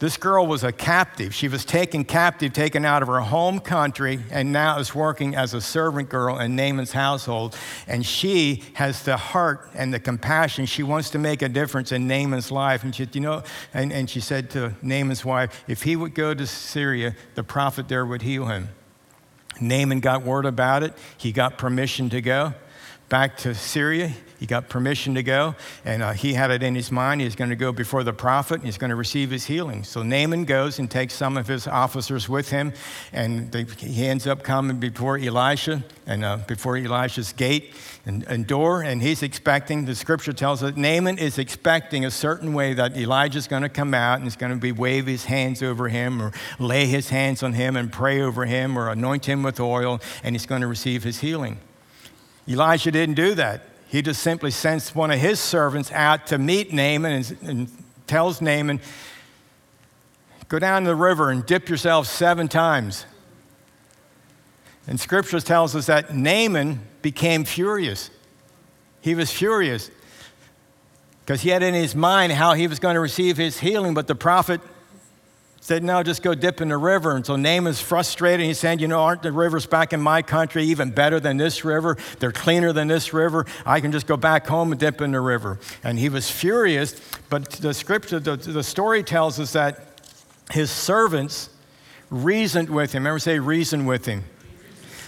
This 0.01 0.17
girl 0.17 0.47
was 0.47 0.63
a 0.63 0.71
captive. 0.71 1.31
She 1.31 1.47
was 1.47 1.63
taken 1.63 2.05
captive, 2.05 2.53
taken 2.53 2.85
out 2.85 3.03
of 3.03 3.07
her 3.07 3.19
home 3.19 3.59
country, 3.59 4.19
and 4.31 4.51
now 4.51 4.79
is 4.79 4.95
working 4.95 5.35
as 5.35 5.53
a 5.53 5.61
servant 5.61 6.09
girl 6.09 6.39
in 6.39 6.55
Naaman's 6.55 6.91
household. 6.91 7.55
And 7.85 8.03
she 8.03 8.63
has 8.73 9.03
the 9.03 9.15
heart 9.15 9.69
and 9.75 9.93
the 9.93 9.99
compassion. 9.99 10.65
She 10.65 10.81
wants 10.81 11.11
to 11.11 11.19
make 11.19 11.43
a 11.43 11.49
difference 11.49 11.91
in 11.91 12.07
Naaman's 12.07 12.49
life. 12.49 12.83
And 12.83 12.95
she, 12.95 13.07
you 13.13 13.21
know, 13.21 13.43
and, 13.75 13.93
and 13.93 14.09
she 14.09 14.21
said 14.21 14.49
to 14.49 14.73
Naaman's 14.81 15.23
wife, 15.23 15.63
if 15.67 15.83
he 15.83 15.95
would 15.95 16.15
go 16.15 16.33
to 16.33 16.47
Syria, 16.47 17.15
the 17.35 17.43
prophet 17.43 17.87
there 17.87 18.03
would 18.03 18.23
heal 18.23 18.47
him. 18.47 18.69
Naaman 19.59 19.99
got 19.99 20.23
word 20.23 20.47
about 20.47 20.81
it. 20.81 20.95
He 21.15 21.31
got 21.31 21.59
permission 21.59 22.09
to 22.09 22.21
go 22.21 22.55
back 23.07 23.37
to 23.37 23.53
Syria. 23.53 24.13
He 24.41 24.47
got 24.47 24.69
permission 24.69 25.13
to 25.13 25.21
go, 25.21 25.53
and 25.85 26.01
uh, 26.01 26.13
he 26.13 26.33
had 26.33 26.49
it 26.49 26.63
in 26.63 26.73
his 26.73 26.91
mind. 26.91 27.21
He's 27.21 27.35
going 27.35 27.51
to 27.51 27.55
go 27.55 27.71
before 27.71 28.03
the 28.03 28.11
prophet, 28.11 28.55
and 28.55 28.63
he's 28.63 28.79
going 28.79 28.89
to 28.89 28.95
receive 28.95 29.29
his 29.29 29.45
healing. 29.45 29.83
So 29.83 30.01
Naaman 30.01 30.45
goes 30.45 30.79
and 30.79 30.89
takes 30.89 31.13
some 31.13 31.37
of 31.37 31.45
his 31.45 31.67
officers 31.67 32.27
with 32.27 32.49
him, 32.49 32.73
and 33.13 33.51
they, 33.51 33.65
he 33.65 34.07
ends 34.07 34.25
up 34.25 34.41
coming 34.41 34.79
before 34.79 35.19
Elisha 35.19 35.83
and 36.07 36.25
uh, 36.25 36.37
before 36.47 36.75
Elisha's 36.75 37.33
gate 37.33 37.75
and, 38.07 38.23
and, 38.23 38.47
door, 38.47 38.81
and 38.81 38.99
he's 38.99 39.21
expecting. 39.21 39.85
The 39.85 39.93
scripture 39.93 40.33
tells 40.33 40.63
us 40.63 40.75
Naaman 40.75 41.19
is 41.19 41.37
expecting 41.37 42.03
a 42.03 42.09
certain 42.09 42.55
way 42.55 42.73
that 42.73 42.97
Elijah's 42.97 43.47
going 43.47 43.61
to 43.61 43.69
come 43.69 43.93
out 43.93 44.15
and 44.15 44.23
he's 44.23 44.35
going 44.35 44.53
to 44.53 44.57
be 44.57 44.71
wave 44.71 45.05
his 45.05 45.25
hands 45.25 45.61
over 45.61 45.87
him, 45.87 46.19
or 46.19 46.31
lay 46.57 46.87
his 46.87 47.09
hands 47.09 47.43
on 47.43 47.53
him 47.53 47.75
and 47.75 47.93
pray 47.93 48.19
over 48.19 48.45
him, 48.45 48.75
or 48.75 48.89
anoint 48.89 49.25
him 49.29 49.43
with 49.43 49.59
oil, 49.59 50.01
and 50.23 50.33
he's 50.33 50.47
going 50.47 50.61
to 50.61 50.67
receive 50.67 51.03
his 51.03 51.19
healing. 51.19 51.59
Elijah 52.47 52.89
didn't 52.89 53.13
do 53.13 53.35
that. 53.35 53.67
He 53.91 54.01
just 54.01 54.23
simply 54.23 54.51
sends 54.51 54.95
one 54.95 55.11
of 55.11 55.19
his 55.19 55.37
servants 55.37 55.91
out 55.91 56.27
to 56.27 56.37
meet 56.37 56.71
Naaman 56.71 57.11
and, 57.11 57.37
and 57.43 57.71
tells 58.07 58.39
Naaman, 58.39 58.79
Go 60.47 60.59
down 60.59 60.83
to 60.83 60.87
the 60.87 60.95
river 60.95 61.29
and 61.29 61.45
dip 61.45 61.67
yourself 61.67 62.07
seven 62.07 62.47
times. 62.47 63.05
And 64.87 64.97
scripture 64.97 65.41
tells 65.41 65.75
us 65.75 65.87
that 65.87 66.15
Naaman 66.15 66.79
became 67.01 67.43
furious. 67.43 68.09
He 69.01 69.13
was 69.13 69.29
furious 69.29 69.91
because 71.19 71.41
he 71.41 71.49
had 71.49 71.61
in 71.61 71.73
his 71.73 71.93
mind 71.93 72.31
how 72.31 72.53
he 72.53 72.67
was 72.67 72.79
going 72.79 72.95
to 72.95 73.01
receive 73.01 73.35
his 73.35 73.59
healing, 73.59 73.93
but 73.93 74.07
the 74.07 74.15
prophet 74.15 74.61
said, 75.61 75.83
No, 75.83 76.03
just 76.03 76.21
go 76.23 76.33
dip 76.33 76.59
in 76.59 76.67
the 76.69 76.77
river. 76.77 77.15
And 77.15 77.25
so 77.25 77.35
Naaman's 77.37 77.79
frustrated. 77.79 78.45
He 78.45 78.53
said, 78.53 78.81
You 78.81 78.87
know, 78.87 78.99
aren't 79.01 79.21
the 79.21 79.31
rivers 79.31 79.65
back 79.65 79.93
in 79.93 80.01
my 80.01 80.21
country 80.21 80.65
even 80.65 80.91
better 80.91 81.19
than 81.19 81.37
this 81.37 81.63
river? 81.63 81.97
They're 82.19 82.31
cleaner 82.31 82.73
than 82.73 82.87
this 82.87 83.13
river. 83.13 83.45
I 83.65 83.79
can 83.79 83.91
just 83.91 84.07
go 84.07 84.17
back 84.17 84.47
home 84.47 84.71
and 84.71 84.79
dip 84.79 84.99
in 84.99 85.11
the 85.11 85.21
river. 85.21 85.59
And 85.83 85.97
he 85.97 86.09
was 86.09 86.29
furious. 86.29 86.99
But 87.29 87.49
the 87.51 87.73
scripture, 87.73 88.19
the, 88.19 88.35
the 88.35 88.63
story 88.63 89.03
tells 89.03 89.39
us 89.39 89.53
that 89.53 90.01
his 90.51 90.71
servants 90.71 91.49
reasoned 92.09 92.69
with 92.69 92.91
him. 92.91 93.03
Remember, 93.03 93.19
say, 93.19 93.39
reason 93.39 93.85
with 93.85 94.05
him. 94.05 94.23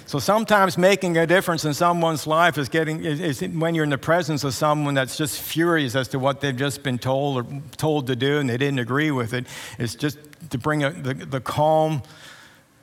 So 0.06 0.20
sometimes 0.20 0.78
making 0.78 1.18
a 1.18 1.26
difference 1.26 1.66
in 1.66 1.74
someone's 1.74 2.28
life 2.28 2.58
is 2.58 2.70
getting 2.70 3.04
is, 3.04 3.20
is 3.20 3.42
when 3.42 3.74
you're 3.74 3.84
in 3.84 3.90
the 3.90 3.98
presence 3.98 4.44
of 4.44 4.54
someone 4.54 4.94
that's 4.94 5.18
just 5.18 5.42
furious 5.42 5.96
as 5.96 6.08
to 6.10 6.20
what 6.20 6.42
they've 6.42 6.56
just 6.56 6.84
been 6.84 7.00
told 7.00 7.38
or 7.38 7.62
told 7.78 8.08
to 8.08 8.16
do 8.16 8.40
and 8.40 8.50
they 8.50 8.58
didn't 8.58 8.80
agree 8.80 9.12
with 9.12 9.34
it. 9.34 9.48
It's 9.80 9.96
just 9.96 10.18
to 10.50 10.58
bring 10.58 10.84
a, 10.84 10.92
the, 10.92 11.14
the 11.14 11.42
calm 11.42 12.04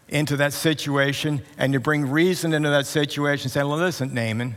into 0.08 0.36
that 0.36 0.52
situation 0.52 1.42
and 1.56 1.72
to 1.72 1.80
bring 1.80 2.10
reason 2.10 2.52
into 2.52 2.70
that 2.70 2.86
situation. 2.86 3.48
Say, 3.48 3.62
well, 3.62 3.76
listen, 3.76 4.12
Naaman, 4.12 4.56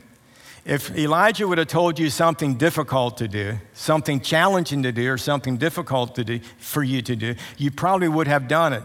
if 0.65 0.95
Elijah 0.97 1.47
would 1.47 1.57
have 1.57 1.67
told 1.67 1.99
you 1.99 2.09
something 2.09 2.55
difficult 2.55 3.17
to 3.17 3.27
do, 3.27 3.59
something 3.73 4.21
challenging 4.21 4.83
to 4.83 4.91
do, 4.91 5.11
or 5.11 5.17
something 5.17 5.57
difficult 5.57 6.15
to 6.15 6.23
do 6.23 6.39
for 6.57 6.81
you 6.81 7.01
to 7.01 7.15
do, 7.15 7.35
you 7.57 7.69
probably 7.69 8.07
would 8.07 8.27
have 8.27 8.47
done 8.47 8.73
it. 8.73 8.83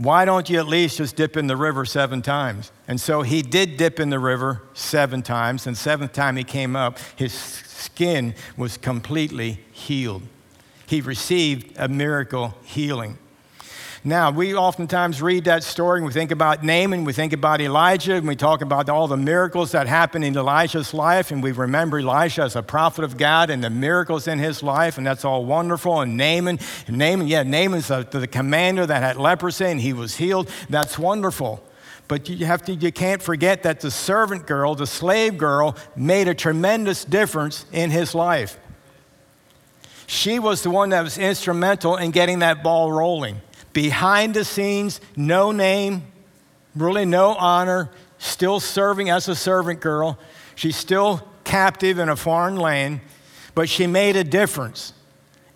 Why 0.00 0.24
don't 0.24 0.48
you 0.48 0.58
at 0.58 0.66
least 0.66 0.96
just 0.96 1.14
dip 1.14 1.36
in 1.36 1.46
the 1.46 1.58
river 1.58 1.84
seven 1.84 2.22
times? 2.22 2.72
And 2.88 2.98
so 2.98 3.20
he 3.20 3.42
did 3.42 3.76
dip 3.76 4.00
in 4.00 4.08
the 4.08 4.18
river 4.18 4.62
seven 4.72 5.20
times, 5.20 5.66
and 5.66 5.76
seventh 5.76 6.14
time 6.14 6.36
he 6.36 6.44
came 6.44 6.74
up, 6.74 6.98
his 7.16 7.34
skin 7.34 8.34
was 8.56 8.78
completely 8.78 9.60
healed. 9.72 10.22
He 10.86 11.02
received 11.02 11.76
a 11.76 11.86
miracle 11.86 12.54
healing. 12.64 13.18
Now, 14.02 14.30
we 14.30 14.54
oftentimes 14.54 15.20
read 15.20 15.44
that 15.44 15.62
story 15.62 15.98
and 15.98 16.06
we 16.06 16.12
think 16.12 16.30
about 16.30 16.64
Naaman, 16.64 17.04
we 17.04 17.12
think 17.12 17.34
about 17.34 17.60
Elijah, 17.60 18.14
and 18.14 18.26
we 18.26 18.34
talk 18.34 18.62
about 18.62 18.88
all 18.88 19.06
the 19.06 19.16
miracles 19.18 19.72
that 19.72 19.86
happened 19.86 20.24
in 20.24 20.34
Elijah's 20.34 20.94
life, 20.94 21.30
and 21.30 21.42
we 21.42 21.52
remember 21.52 21.98
Elijah 21.98 22.44
as 22.44 22.56
a 22.56 22.62
prophet 22.62 23.04
of 23.04 23.18
God 23.18 23.50
and 23.50 23.62
the 23.62 23.68
miracles 23.68 24.26
in 24.26 24.38
his 24.38 24.62
life, 24.62 24.96
and 24.96 25.06
that's 25.06 25.22
all 25.22 25.44
wonderful. 25.44 26.00
And 26.00 26.16
Naaman, 26.16 26.60
Naaman, 26.88 27.28
yeah, 27.28 27.42
Naaman's 27.42 27.88
the, 27.88 28.06
the 28.10 28.26
commander 28.26 28.86
that 28.86 29.02
had 29.02 29.18
leprosy 29.18 29.66
and 29.66 29.78
he 29.78 29.92
was 29.92 30.16
healed. 30.16 30.50
That's 30.70 30.98
wonderful. 30.98 31.62
But 32.08 32.26
you, 32.30 32.46
have 32.46 32.64
to, 32.64 32.74
you 32.74 32.92
can't 32.92 33.20
forget 33.20 33.64
that 33.64 33.80
the 33.80 33.90
servant 33.90 34.46
girl, 34.46 34.74
the 34.74 34.86
slave 34.86 35.36
girl, 35.36 35.76
made 35.94 36.26
a 36.26 36.34
tremendous 36.34 37.04
difference 37.04 37.66
in 37.70 37.90
his 37.90 38.14
life. 38.14 38.58
She 40.06 40.38
was 40.38 40.62
the 40.62 40.70
one 40.70 40.88
that 40.88 41.02
was 41.02 41.18
instrumental 41.18 41.98
in 41.98 42.12
getting 42.12 42.38
that 42.38 42.62
ball 42.62 42.90
rolling 42.90 43.42
behind 43.72 44.34
the 44.34 44.44
scenes, 44.44 45.00
no 45.16 45.52
name, 45.52 46.02
really 46.74 47.04
no 47.04 47.34
honor, 47.34 47.90
still 48.18 48.60
serving 48.60 49.10
as 49.10 49.28
a 49.28 49.34
servant 49.34 49.80
girl. 49.80 50.18
She's 50.54 50.76
still 50.76 51.26
captive 51.44 51.98
in 51.98 52.08
a 52.08 52.16
foreign 52.16 52.56
land, 52.56 53.00
but 53.54 53.68
she 53.68 53.86
made 53.86 54.16
a 54.16 54.24
difference. 54.24 54.92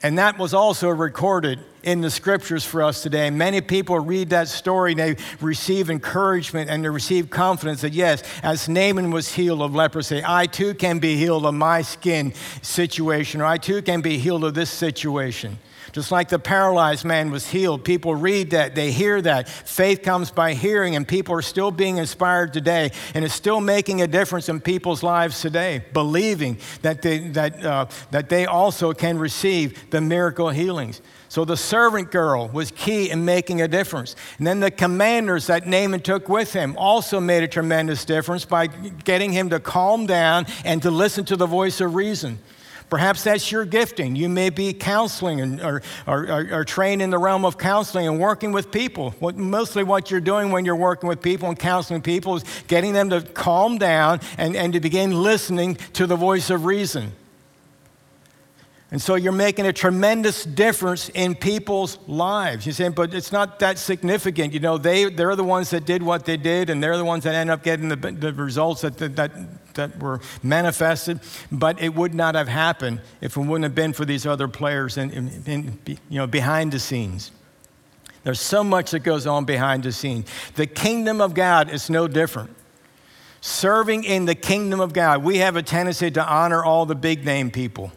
And 0.03 0.19
that 0.19 0.39
was 0.39 0.53
also 0.53 0.91
recorded 0.91 1.61
in 1.83 2.01
the 2.01 2.11
scriptures 2.11 2.65
for 2.65 2.83
us 2.83 3.03
today. 3.03 3.31
Many 3.31 3.61
people 3.61 3.99
read 3.99 4.31
that 4.31 4.49
story 4.49 4.93
and 4.93 5.01
they 5.01 5.17
receive 5.41 5.89
encouragement 5.89 6.69
and 6.69 6.85
they 6.85 6.89
receive 6.89 7.31
confidence 7.31 7.83
that, 7.83 7.93
yes, 7.93 8.23
as 8.43 8.69
Naaman 8.69 9.11
was 9.11 9.33
healed 9.33 9.63
of 9.63 9.75
leprosy, 9.75 10.23
I 10.27 10.47
too 10.47 10.75
can 10.75 10.99
be 10.99 11.17
healed 11.17 11.47
of 11.47 11.55
my 11.55 11.83
skin 11.83 12.35
situation, 12.61 13.41
or 13.41 13.45
I 13.47 13.57
too 13.59 13.83
can 13.83 14.01
be 14.01 14.19
healed 14.19 14.45
of 14.45 14.55
this 14.55 14.71
situation. 14.71 15.59
Just 15.95 16.11
like 16.11 16.29
the 16.29 16.41
paralyzed 16.41 17.05
man 17.05 17.31
was 17.31 17.47
healed, 17.47 17.85
people 17.85 18.17
read 18.17 18.51
that, 18.51 18.75
they 18.75 18.91
hear 18.91 19.23
that. 19.23 19.49
Faith 19.49 20.03
comes 20.03 20.29
by 20.29 20.55
hearing, 20.55 20.97
and 20.97 21.07
people 21.07 21.37
are 21.37 21.41
still 21.41 21.71
being 21.71 21.99
inspired 21.99 22.53
today, 22.53 22.91
and 23.15 23.25
it's 23.25 23.33
still 23.33 23.61
making 23.61 24.03
a 24.03 24.09
difference 24.09 24.49
in 24.49 24.61
people's 24.61 25.05
lives 25.05 25.41
today, 25.41 25.85
believing 25.93 26.59
that 26.83 27.01
they, 27.01 27.29
that, 27.29 27.65
uh, 27.65 27.87
that 28.11 28.29
they 28.29 28.45
also 28.45 28.93
can 28.93 29.21
receive 29.21 29.89
the 29.91 30.01
miracle 30.01 30.49
healings. 30.49 31.01
So 31.29 31.45
the 31.45 31.57
servant 31.57 32.11
girl 32.11 32.49
was 32.49 32.73
key 32.73 33.11
in 33.11 33.25
making 33.25 33.63
a 33.63 33.69
difference. 33.69 34.17
And 34.39 34.47
then 34.49 34.59
the 34.59 34.73
commanders 34.73 35.47
that 35.47 35.65
Naaman 35.65 36.01
took 36.01 36.29
with 36.29 36.53
him 36.53 36.75
also 36.77 37.21
made 37.21 37.45
a 37.45 37.49
tremendous 37.49 38.05
difference 38.05 38.45
by 38.45 38.67
getting 38.67 39.33
him 39.33 39.51
to 39.51 39.61
calm 39.61 40.07
down 40.07 40.47
and 40.65 40.83
to 40.83 40.91
listen 40.91 41.25
to 41.27 41.37
the 41.37 41.47
voice 41.47 41.81
of 41.81 41.95
reason. 41.95 42.41
Perhaps 42.91 43.25
that's 43.25 43.51
your 43.51 43.65
gifting. 43.65 44.15
You 44.15 44.29
may 44.29 44.51
be 44.51 44.73
counseling 44.73 45.41
and, 45.41 45.61
or, 45.61 45.83
or, 46.07 46.31
or, 46.31 46.49
or 46.53 46.65
trained 46.65 47.03
in 47.03 47.11
the 47.11 47.19
realm 47.19 47.45
of 47.45 47.59
counseling 47.59 48.07
and 48.07 48.21
working 48.21 48.53
with 48.53 48.71
people. 48.71 49.11
What, 49.19 49.37
mostly 49.37 49.83
what 49.83 50.11
you're 50.11 50.21
doing 50.21 50.53
when 50.53 50.65
you're 50.65 50.77
working 50.77 51.09
with 51.09 51.23
people 51.23 51.49
and 51.49 51.59
counseling 51.59 52.03
people 52.03 52.37
is 52.37 52.45
getting 52.69 52.93
them 52.93 53.11
to 53.11 53.23
calm 53.23 53.79
down 53.79 54.21
and, 54.39 54.55
and 54.55 54.73
to 54.75 54.81
begin 54.81 55.23
listening 55.23 55.77
to 55.95 56.07
the 56.07 56.17
voice 56.17 56.51
of 56.51 56.65
reason. 56.65 57.13
And 58.91 59.01
so 59.01 59.15
you're 59.15 59.33
making 59.33 59.67
a 59.67 59.73
tremendous 59.73 60.45
difference 60.45 61.09
in 61.09 61.35
people's 61.35 61.99
lives. 62.07 62.67
You're 62.67 62.75
saying, 62.75 62.93
but 62.93 63.13
it's 63.13 63.33
not 63.33 63.59
that 63.59 63.79
significant. 63.79 64.53
You 64.53 64.61
know, 64.61 64.79
they, 64.79 65.07
they're 65.07 65.35
the 65.35 65.43
ones 65.43 65.71
that 65.71 65.85
did 65.85 66.03
what 66.03 66.27
they 66.27 66.37
did, 66.37 66.71
and 66.71 66.83
they're 66.83 66.97
the 66.97 67.05
ones 67.05 67.25
that 67.25 67.35
end 67.35 67.51
up 67.51 67.63
getting 67.63 67.89
the, 67.89 67.97
the 67.97 68.33
results 68.33 68.83
that, 68.83 68.99
that, 68.99 69.75
that 69.75 69.99
were 69.99 70.21
manifested. 70.43 71.21
But 71.51 71.83
it 71.83 71.95
would 71.95 72.15
not 72.15 72.35
have 72.35 72.47
happened 72.47 73.01
if 73.21 73.37
it 73.37 73.41
wouldn't 73.41 73.65
have 73.65 73.75
been 73.75 73.95
for 73.95 74.05
these 74.05 74.27
other 74.27 74.49
players 74.49 74.97
in, 74.97 75.11
in, 75.11 75.43
in 75.47 75.79
you 75.87 76.19
know, 76.19 76.27
behind 76.27 76.71
the 76.71 76.79
scenes. 76.79 77.33
There's 78.23 78.41
so 78.41 78.63
much 78.63 78.93
that 78.93 79.01
goes 79.01 79.27
on 79.27 79.45
behind 79.45 79.83
the 79.83 79.93
scenes. 79.93 80.29
The 80.55 80.67
kingdom 80.67 81.21
of 81.21 81.35
God 81.35 81.71
is 81.71 81.91
no 81.91 82.07
different. 82.07 82.51
Serving 83.41 84.05
in 84.05 84.25
the 84.25 84.35
kingdom 84.35 84.81
of 84.81 84.93
God, 84.93 85.23
we 85.23 85.39
have 85.39 85.57
a 85.57 85.63
tendency 85.63 86.11
to 86.13 86.27
honor 86.27 86.65
all 86.65 86.87
the 86.87 86.95
big 86.95 87.25
name 87.25 87.51
people. 87.51 87.93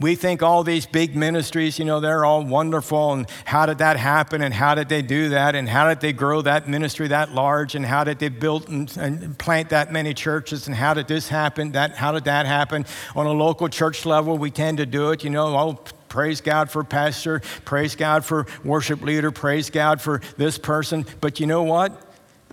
We 0.00 0.14
think 0.14 0.44
all 0.44 0.62
these 0.62 0.86
big 0.86 1.16
ministries, 1.16 1.78
you 1.78 1.84
know, 1.84 1.98
they're 1.98 2.24
all 2.24 2.44
wonderful. 2.44 3.12
And 3.12 3.28
how 3.44 3.66
did 3.66 3.78
that 3.78 3.96
happen? 3.96 4.42
And 4.42 4.54
how 4.54 4.76
did 4.76 4.88
they 4.88 5.02
do 5.02 5.30
that? 5.30 5.56
And 5.56 5.68
how 5.68 5.88
did 5.88 6.00
they 6.00 6.12
grow 6.12 6.40
that 6.42 6.68
ministry 6.68 7.08
that 7.08 7.32
large? 7.32 7.74
And 7.74 7.84
how 7.84 8.04
did 8.04 8.20
they 8.20 8.28
build 8.28 8.68
and, 8.68 8.96
and 8.96 9.36
plant 9.38 9.70
that 9.70 9.92
many 9.92 10.14
churches? 10.14 10.68
And 10.68 10.76
how 10.76 10.94
did 10.94 11.08
this 11.08 11.28
happen? 11.28 11.72
That, 11.72 11.96
how 11.96 12.12
did 12.12 12.24
that 12.24 12.46
happen? 12.46 12.86
On 13.16 13.26
a 13.26 13.32
local 13.32 13.68
church 13.68 14.06
level, 14.06 14.38
we 14.38 14.52
tend 14.52 14.78
to 14.78 14.86
do 14.86 15.10
it, 15.10 15.24
you 15.24 15.30
know, 15.30 15.56
oh, 15.56 15.80
praise 16.08 16.40
God 16.40 16.70
for 16.70 16.84
pastor, 16.84 17.40
praise 17.64 17.96
God 17.96 18.24
for 18.24 18.46
worship 18.64 19.02
leader, 19.02 19.32
praise 19.32 19.68
God 19.68 20.00
for 20.00 20.20
this 20.36 20.58
person. 20.58 21.06
But 21.20 21.40
you 21.40 21.46
know 21.46 21.62
what? 21.64 22.04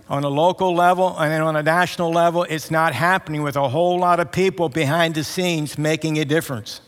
on 0.08 0.22
a 0.22 0.28
local 0.28 0.72
level 0.72 1.18
and 1.18 1.42
on 1.42 1.56
a 1.56 1.62
national 1.64 2.12
level, 2.12 2.44
it's 2.44 2.70
not 2.70 2.92
happening 2.92 3.42
with 3.42 3.56
a 3.56 3.68
whole 3.68 3.98
lot 3.98 4.20
of 4.20 4.30
people 4.30 4.68
behind 4.68 5.16
the 5.16 5.24
scenes 5.24 5.76
making 5.76 6.16
a 6.16 6.24
difference 6.24 6.80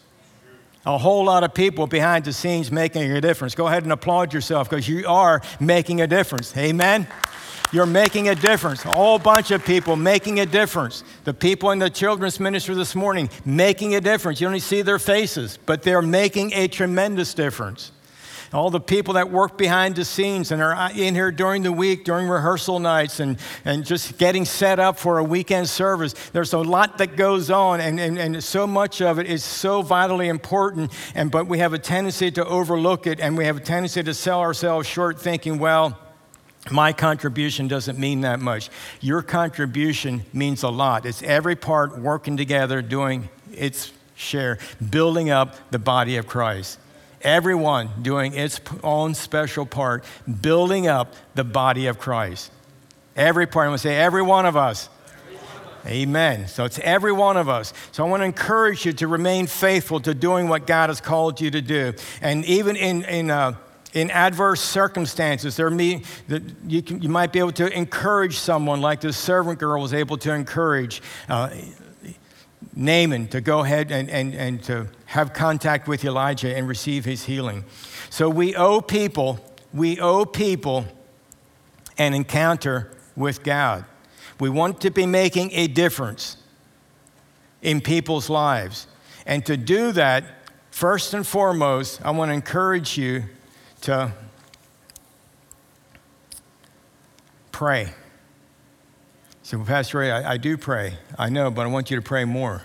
a 0.88 0.96
whole 0.96 1.27
lot 1.27 1.44
of 1.44 1.53
people 1.53 1.87
behind 1.87 2.24
the 2.24 2.33
scenes 2.33 2.72
making 2.72 3.03
a 3.12 3.20
difference. 3.20 3.55
Go 3.55 3.66
ahead 3.66 3.83
and 3.83 3.92
applaud 3.92 4.33
yourself 4.33 4.70
because 4.70 4.88
you 4.88 5.07
are 5.07 5.42
making 5.61 6.01
a 6.01 6.07
difference. 6.07 6.57
Amen. 6.57 7.07
You're 7.72 7.85
making 7.85 8.31
a 8.31 8.35
difference. 8.35 8.87
A 8.87 8.90
whole 8.90 9.18
bunch 9.18 9.51
of 9.51 9.62
people 9.66 9.96
making 9.96 10.40
a 10.40 10.46
difference. 10.46 11.05
The 11.24 11.35
people 11.35 11.72
in 11.72 11.79
the 11.79 11.90
children's 11.90 12.40
ministry 12.40 12.74
this 12.74 12.94
morning 12.94 13.29
making 13.44 13.96
a 13.96 14.01
difference. 14.01 14.40
You 14.40 14.46
only 14.46 14.61
see 14.61 14.81
their 14.81 14.98
faces, 14.98 15.59
but 15.66 15.83
they're 15.83 16.01
making 16.01 16.55
a 16.55 16.68
tremendous 16.68 17.35
difference 17.35 17.92
all 18.52 18.70
the 18.70 18.80
people 18.80 19.14
that 19.14 19.30
work 19.30 19.58
behind 19.58 19.96
the 19.96 20.04
scenes 20.04 20.50
and 20.50 20.62
are 20.62 20.90
in 20.92 21.14
here 21.14 21.30
during 21.30 21.62
the 21.62 21.72
week, 21.72 22.04
during 22.04 22.28
rehearsal 22.28 22.78
nights, 22.78 23.20
and, 23.20 23.38
and 23.64 23.84
just 23.84 24.18
getting 24.18 24.44
set 24.44 24.78
up 24.78 24.98
for 24.98 25.18
a 25.18 25.24
weekend 25.24 25.68
service. 25.68 26.14
There's 26.32 26.52
a 26.52 26.58
lot 26.58 26.98
that 26.98 27.16
goes 27.16 27.50
on, 27.50 27.80
and, 27.80 28.00
and, 28.00 28.18
and 28.18 28.42
so 28.42 28.66
much 28.66 29.02
of 29.02 29.18
it 29.18 29.26
is 29.26 29.44
so 29.44 29.82
vitally 29.82 30.28
important, 30.28 30.92
and, 31.14 31.30
but 31.30 31.46
we 31.46 31.58
have 31.58 31.72
a 31.72 31.78
tendency 31.78 32.30
to 32.32 32.44
overlook 32.46 33.06
it, 33.06 33.20
and 33.20 33.37
we 33.37 33.44
have 33.44 33.58
a 33.58 33.61
tendency 33.61 34.02
to 34.02 34.14
sell 34.14 34.40
ourselves 34.40 34.88
short 34.88 35.20
thinking, 35.20 35.58
well, 35.58 35.98
my 36.70 36.92
contribution 36.92 37.68
doesn't 37.68 37.98
mean 37.98 38.22
that 38.22 38.40
much. 38.40 38.68
Your 39.00 39.22
contribution 39.22 40.24
means 40.32 40.62
a 40.62 40.68
lot. 40.68 41.06
It's 41.06 41.22
every 41.22 41.56
part 41.56 41.98
working 41.98 42.37
together, 42.37 42.82
doing 42.82 43.28
its 43.52 43.92
share, 44.16 44.58
building 44.90 45.30
up 45.30 45.54
the 45.70 45.78
body 45.78 46.16
of 46.16 46.26
Christ 46.26 46.78
everyone 47.22 47.90
doing 48.02 48.35
its 48.35 48.61
own 48.83 49.14
special 49.14 49.66
part, 49.66 50.04
building 50.40 50.87
up 50.87 51.14
the 51.35 51.44
body 51.44 51.87
of 51.87 51.98
Christ. 51.98 52.50
Every 53.16 53.46
part, 53.46 53.64
I'm 53.64 53.70
going 53.70 53.76
to 53.76 53.83
say, 53.83 53.96
every 53.96 54.22
one 54.22 54.46
of 54.46 54.57
us. 54.57 54.88
Amen. 55.87 56.48
So 56.48 56.64
it's 56.64 56.78
every 56.81 57.12
one 57.12 57.37
of 57.37 57.48
us. 57.48 57.72
So 57.92 58.04
I 58.04 58.09
want 58.09 58.20
to 58.20 58.24
encourage 58.24 58.85
you 58.85 58.92
to 58.94 59.09
remain 59.09 59.46
faithful 59.46 60.00
to 60.00 60.12
doing 60.12 60.48
what 60.48 60.66
God 60.66 60.90
has 60.90 61.00
called 61.00 61.40
you 61.40 61.50
to 61.50 61.62
do. 61.62 61.94
And 62.20 62.44
even 62.44 62.76
in, 62.76 63.04
in, 63.04 63.31
uh, 63.31 63.54
in 63.94 64.11
adverse 64.11 64.61
circumstances, 64.61 65.57
there 65.57 65.70
may, 65.70 66.02
you, 66.66 66.83
can, 66.83 67.00
you 67.00 67.09
might 67.09 67.33
be 67.33 67.38
able 67.38 67.52
to 67.52 67.74
encourage 67.74 68.37
someone 68.37 68.81
like 68.81 69.00
this 69.00 69.16
servant 69.16 69.59
girl 69.59 69.81
was 69.81 69.94
able 69.94 70.18
to 70.18 70.33
encourage. 70.33 71.00
Uh, 71.28 71.50
Naaman 72.74 73.26
to 73.28 73.40
go 73.40 73.61
ahead 73.61 73.90
and, 73.90 74.09
and, 74.09 74.35
and 74.35 74.62
to 74.64 74.87
have 75.09 75.33
contact 75.33 75.88
with 75.88 76.05
Elijah 76.05 76.55
and 76.55 76.68
receive 76.68 77.07
his 77.07 77.25
healing. 77.25 77.64
So 78.11 78.29
we 78.29 78.55
owe 78.55 78.83
people, 78.83 79.40
we 79.73 79.99
owe 79.99 80.27
people 80.27 80.85
an 81.97 82.12
encounter 82.12 82.90
with 83.16 83.42
God. 83.42 83.87
We 84.38 84.51
want 84.51 84.83
to 84.83 84.90
be 84.90 85.07
making 85.07 85.53
a 85.53 85.66
difference 85.66 86.37
in 87.62 87.81
people's 87.81 88.29
lives. 88.29 88.87
And 89.25 89.44
to 89.47 89.57
do 89.57 89.92
that, 89.92 90.25
first 90.71 91.14
and 91.14 91.27
foremost, 91.27 92.05
I 92.05 92.11
want 92.11 92.29
to 92.29 92.35
encourage 92.35 92.99
you 92.99 93.25
to 93.83 94.12
pray. 97.51 97.94
So, 99.42 99.64
Pastor 99.64 100.01
Ray, 100.01 100.11
I, 100.11 100.33
I, 100.33 100.37
do 100.37 100.59
pray. 100.59 100.99
I 101.18 101.31
know, 101.31 101.51
but 101.51 101.62
I 101.62 101.68
want 101.68 101.90
you 101.90 101.97
to 101.97 102.03
pray 102.03 102.27
more. 102.27 102.61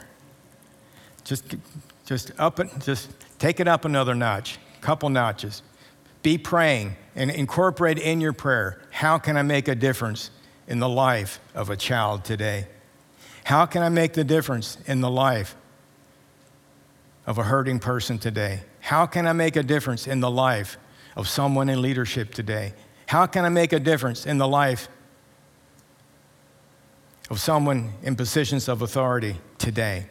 Just, 1.24 1.56
just 2.06 2.32
up 2.38 2.60
just 2.80 3.10
take 3.40 3.60
it 3.60 3.68
up 3.68 3.86
another 3.86 4.16
notch, 4.16 4.58
couple 4.82 5.10
notches. 5.10 5.62
Be 6.22 6.38
praying 6.38 6.96
and 7.16 7.30
incorporate 7.30 8.00
in 8.00 8.22
your 8.22 8.34
prayer 8.34 8.82
how 8.92 9.18
can 9.18 9.36
I 9.38 9.42
make 9.42 9.68
a 9.68 9.76
difference 9.76 10.32
in 10.68 10.80
the 10.80 10.90
life 10.90 11.40
of 11.54 11.70
a 11.70 11.76
child 11.76 12.24
today? 12.24 12.68
How 13.44 13.66
can 13.66 13.82
I 13.82 13.90
make 13.90 14.14
the 14.14 14.24
difference 14.24 14.78
in 14.86 15.02
the 15.02 15.10
life 15.10 15.56
of 17.26 17.38
a 17.38 17.44
hurting 17.44 17.80
person 17.80 18.18
today? 18.18 18.62
How 18.80 19.06
can 19.06 19.28
I 19.28 19.34
make 19.34 19.56
a 19.56 19.64
difference 19.64 20.08
in 20.08 20.22
the 20.22 20.32
life 20.32 20.78
of 21.16 21.28
someone 21.28 21.70
in 21.70 21.82
leadership 21.82 22.34
today? 22.34 22.74
How 23.08 23.26
can 23.26 23.44
I 23.44 23.50
make 23.50 23.74
a 23.74 23.80
difference 23.80 24.26
in 24.26 24.38
the 24.38 24.48
life 24.48 24.88
of 27.30 27.40
someone 27.40 27.94
in 28.04 28.16
positions 28.16 28.68
of 28.68 28.84
authority 28.84 29.36
today. 29.58 30.06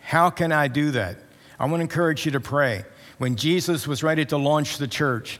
How 0.00 0.30
can 0.30 0.52
I 0.52 0.68
do 0.68 0.92
that? 0.92 1.18
I 1.58 1.66
want 1.66 1.76
to 1.76 1.82
encourage 1.82 2.26
you 2.26 2.32
to 2.32 2.40
pray. 2.40 2.84
When 3.18 3.36
Jesus 3.36 3.86
was 3.86 4.02
ready 4.02 4.24
to 4.26 4.36
launch 4.36 4.78
the 4.78 4.88
church, 4.88 5.38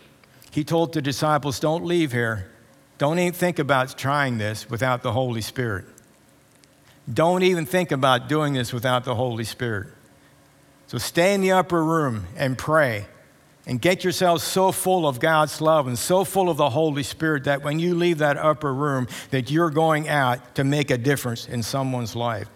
he 0.51 0.63
told 0.63 0.93
the 0.93 1.03
disciples, 1.03 1.59
Don't 1.59 1.85
leave 1.85 2.13
here. 2.13 2.51
Don't 2.99 3.19
even 3.19 3.33
think 3.33 3.59
about 3.59 3.99
trying 3.99 4.39
this 4.39 4.71
without 4.71 5.03
the 5.03 5.13
Holy 5.13 5.41
Spirit. 5.41 5.85
Don't 7.13 7.43
even 7.43 7.67
think 7.67 7.91
about 7.91 8.29
doing 8.29 8.55
this 8.55 8.73
without 8.73 9.05
the 9.05 9.15
Holy 9.15 9.45
Spirit. 9.45 9.89
So 10.87 10.99
stay 10.99 11.35
in 11.35 11.41
the 11.41 11.53
upper 11.53 11.85
room 11.85 12.27
and 12.37 12.57
pray 12.57 13.07
and 13.67 13.81
get 13.81 14.05
yourself 14.05 14.43
so 14.43 14.73
full 14.73 15.09
of 15.09 15.21
God's 15.21 15.61
love 15.61 15.87
and 15.87 15.99
so 15.99 16.25
full 16.25 16.51
of 16.51 16.57
the 16.57 16.71
Holy 16.71 17.03
Spirit 17.03 17.45
that 17.45 17.63
when 17.63 17.79
you 17.79 17.95
leave 17.95 18.19
that 18.19 18.37
upper 18.37 18.73
room 18.73 19.09
that 19.31 19.51
you're 19.51 19.71
going 19.71 20.09
out 20.09 20.55
to 20.55 20.65
make 20.65 20.91
a 20.91 20.99
difference 20.99 21.49
in 21.49 21.63
someone's 21.63 22.15
life. 22.15 22.49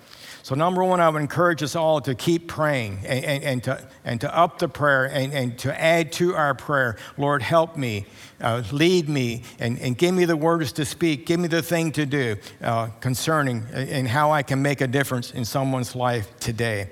So, 0.48 0.54
number 0.54 0.82
one, 0.82 0.98
I 0.98 1.10
would 1.10 1.20
encourage 1.20 1.62
us 1.62 1.76
all 1.76 2.00
to 2.00 2.14
keep 2.14 2.48
praying 2.48 3.00
and, 3.04 3.22
and, 3.22 3.44
and 3.44 3.64
to, 3.64 3.86
and 4.02 4.18
to 4.22 4.34
up 4.34 4.58
the 4.58 4.66
prayer 4.66 5.04
and, 5.04 5.30
and 5.34 5.58
to 5.58 5.78
add 5.78 6.10
to 6.12 6.34
our 6.34 6.54
prayer 6.54 6.96
Lord, 7.18 7.42
help 7.42 7.76
me, 7.76 8.06
uh, 8.40 8.62
lead 8.72 9.10
me, 9.10 9.42
and, 9.58 9.78
and 9.78 9.98
give 9.98 10.14
me 10.14 10.24
the 10.24 10.38
words 10.38 10.72
to 10.72 10.86
speak, 10.86 11.26
give 11.26 11.38
me 11.38 11.48
the 11.48 11.60
thing 11.60 11.92
to 11.92 12.06
do 12.06 12.36
uh, 12.62 12.86
concerning 13.00 13.64
uh, 13.74 13.76
and 13.90 14.08
how 14.08 14.30
I 14.30 14.42
can 14.42 14.62
make 14.62 14.80
a 14.80 14.86
difference 14.86 15.32
in 15.32 15.44
someone's 15.44 15.94
life 15.94 16.34
today. 16.40 16.88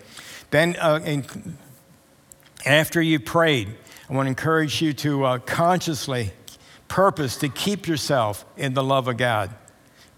Then, 0.50 0.76
uh, 0.78 1.00
in, 1.02 1.24
after 2.66 3.00
you 3.00 3.18
prayed, 3.18 3.74
I 4.10 4.12
want 4.12 4.26
to 4.26 4.28
encourage 4.28 4.82
you 4.82 4.92
to 4.92 5.24
uh, 5.24 5.38
consciously 5.38 6.32
purpose 6.88 7.38
to 7.38 7.48
keep 7.48 7.88
yourself 7.88 8.44
in 8.58 8.74
the 8.74 8.84
love 8.84 9.08
of 9.08 9.16
God. 9.16 9.48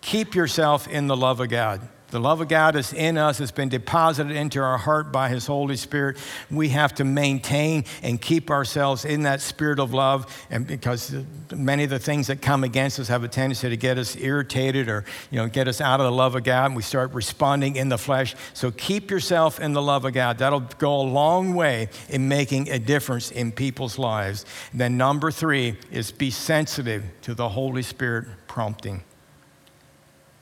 Keep 0.01 0.35
yourself 0.35 0.89
in 0.89 1.07
the 1.07 1.17
love 1.17 1.39
of 1.39 1.51
God. 1.51 1.89
The 2.11 2.19
love 2.19 2.41
of 2.41 2.49
God 2.49 2.75
is 2.75 2.95
in 2.95 3.19
us, 3.19 3.39
it's 3.39 3.51
been 3.51 3.69
deposited 3.69 4.35
into 4.35 4.63
our 4.63 4.79
heart 4.79 5.13
by 5.13 5.29
His 5.29 5.47
Holy 5.47 5.77
Spirit. 5.77 6.17
We 6.51 6.71
have 6.71 6.95
to 6.95 7.05
maintain 7.05 7.85
and 8.03 8.19
keep 8.19 8.51
ourselves 8.51 9.05
in 9.05 9.25
that 9.25 9.43
spirit 9.43 9.79
of 9.79 9.93
love, 9.93 10.47
and 10.51 10.67
because 10.67 11.15
many 11.55 11.85
of 11.85 11.91
the 11.91 11.99
things 11.99 12.29
that 12.29 12.41
come 12.41 12.65
against 12.65 12.99
us 12.99 13.09
have 13.09 13.25
a 13.25 13.29
tendency 13.29 13.69
to 13.69 13.77
get 13.77 13.99
us 13.99 14.17
irritated 14.17 14.89
or 14.89 15.05
you 15.31 15.37
know, 15.37 15.49
get 15.49 15.69
us 15.69 15.83
out 15.83 16.01
of 16.01 16.05
the 16.05 16.13
love 16.13 16.35
of 16.35 16.45
God, 16.45 16.67
and 16.67 16.77
we 16.77 16.83
start 16.83 17.13
responding 17.13 17.77
in 17.77 17.91
the 17.91 17.99
flesh. 17.99 18.35
So 18.55 18.71
keep 18.71 19.11
yourself 19.11 19.61
in 19.61 19.75
the 19.75 19.83
love 19.83 20.07
of 20.07 20.15
God. 20.15 20.39
That'll 20.39 20.61
go 20.61 21.03
a 21.03 21.03
long 21.03 21.55
way 21.55 21.91
in 22.09 22.27
making 22.27 22.71
a 22.71 22.79
difference 22.79 23.31
in 23.31 23.53
people's 23.53 23.99
lives. 23.99 24.47
And 24.73 24.81
then, 24.81 24.97
number 24.97 25.31
three 25.31 25.77
is 25.91 26.11
be 26.11 26.31
sensitive 26.31 27.05
to 27.23 27.35
the 27.35 27.51
Holy 27.51 27.83
Spirit 27.83 28.29
prompting. 28.47 29.03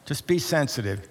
Just 0.04 0.28
be 0.28 0.38
sensitive 0.38 1.08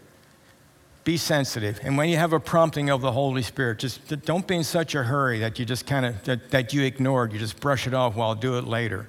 be 1.06 1.18
sensitive. 1.18 1.80
And 1.84 1.98
when 1.98 2.10
you 2.10 2.18
have 2.18 2.34
a 2.34 2.40
prompting 2.40 2.90
of 2.90 3.00
the 3.00 3.12
Holy 3.12 3.44
Spirit, 3.44 3.78
just 3.78 4.26
don't 4.26 4.46
be 4.46 4.56
in 4.56 4.64
such 4.64 4.96
a 4.96 5.04
hurry 5.04 5.40
that 5.40 5.58
you 5.60 5.64
just 5.64 5.86
kind 5.86 6.06
of, 6.06 6.22
that, 6.26 6.50
that 6.50 6.74
you 6.74 6.84
ignore 6.84 7.26
it. 7.26 7.32
You 7.32 7.40
just 7.40 7.60
brush 7.62 7.86
it 7.88 7.94
off, 7.94 8.16
well, 8.16 8.34
do 8.34 8.58
it 8.58 8.66
later. 8.66 9.08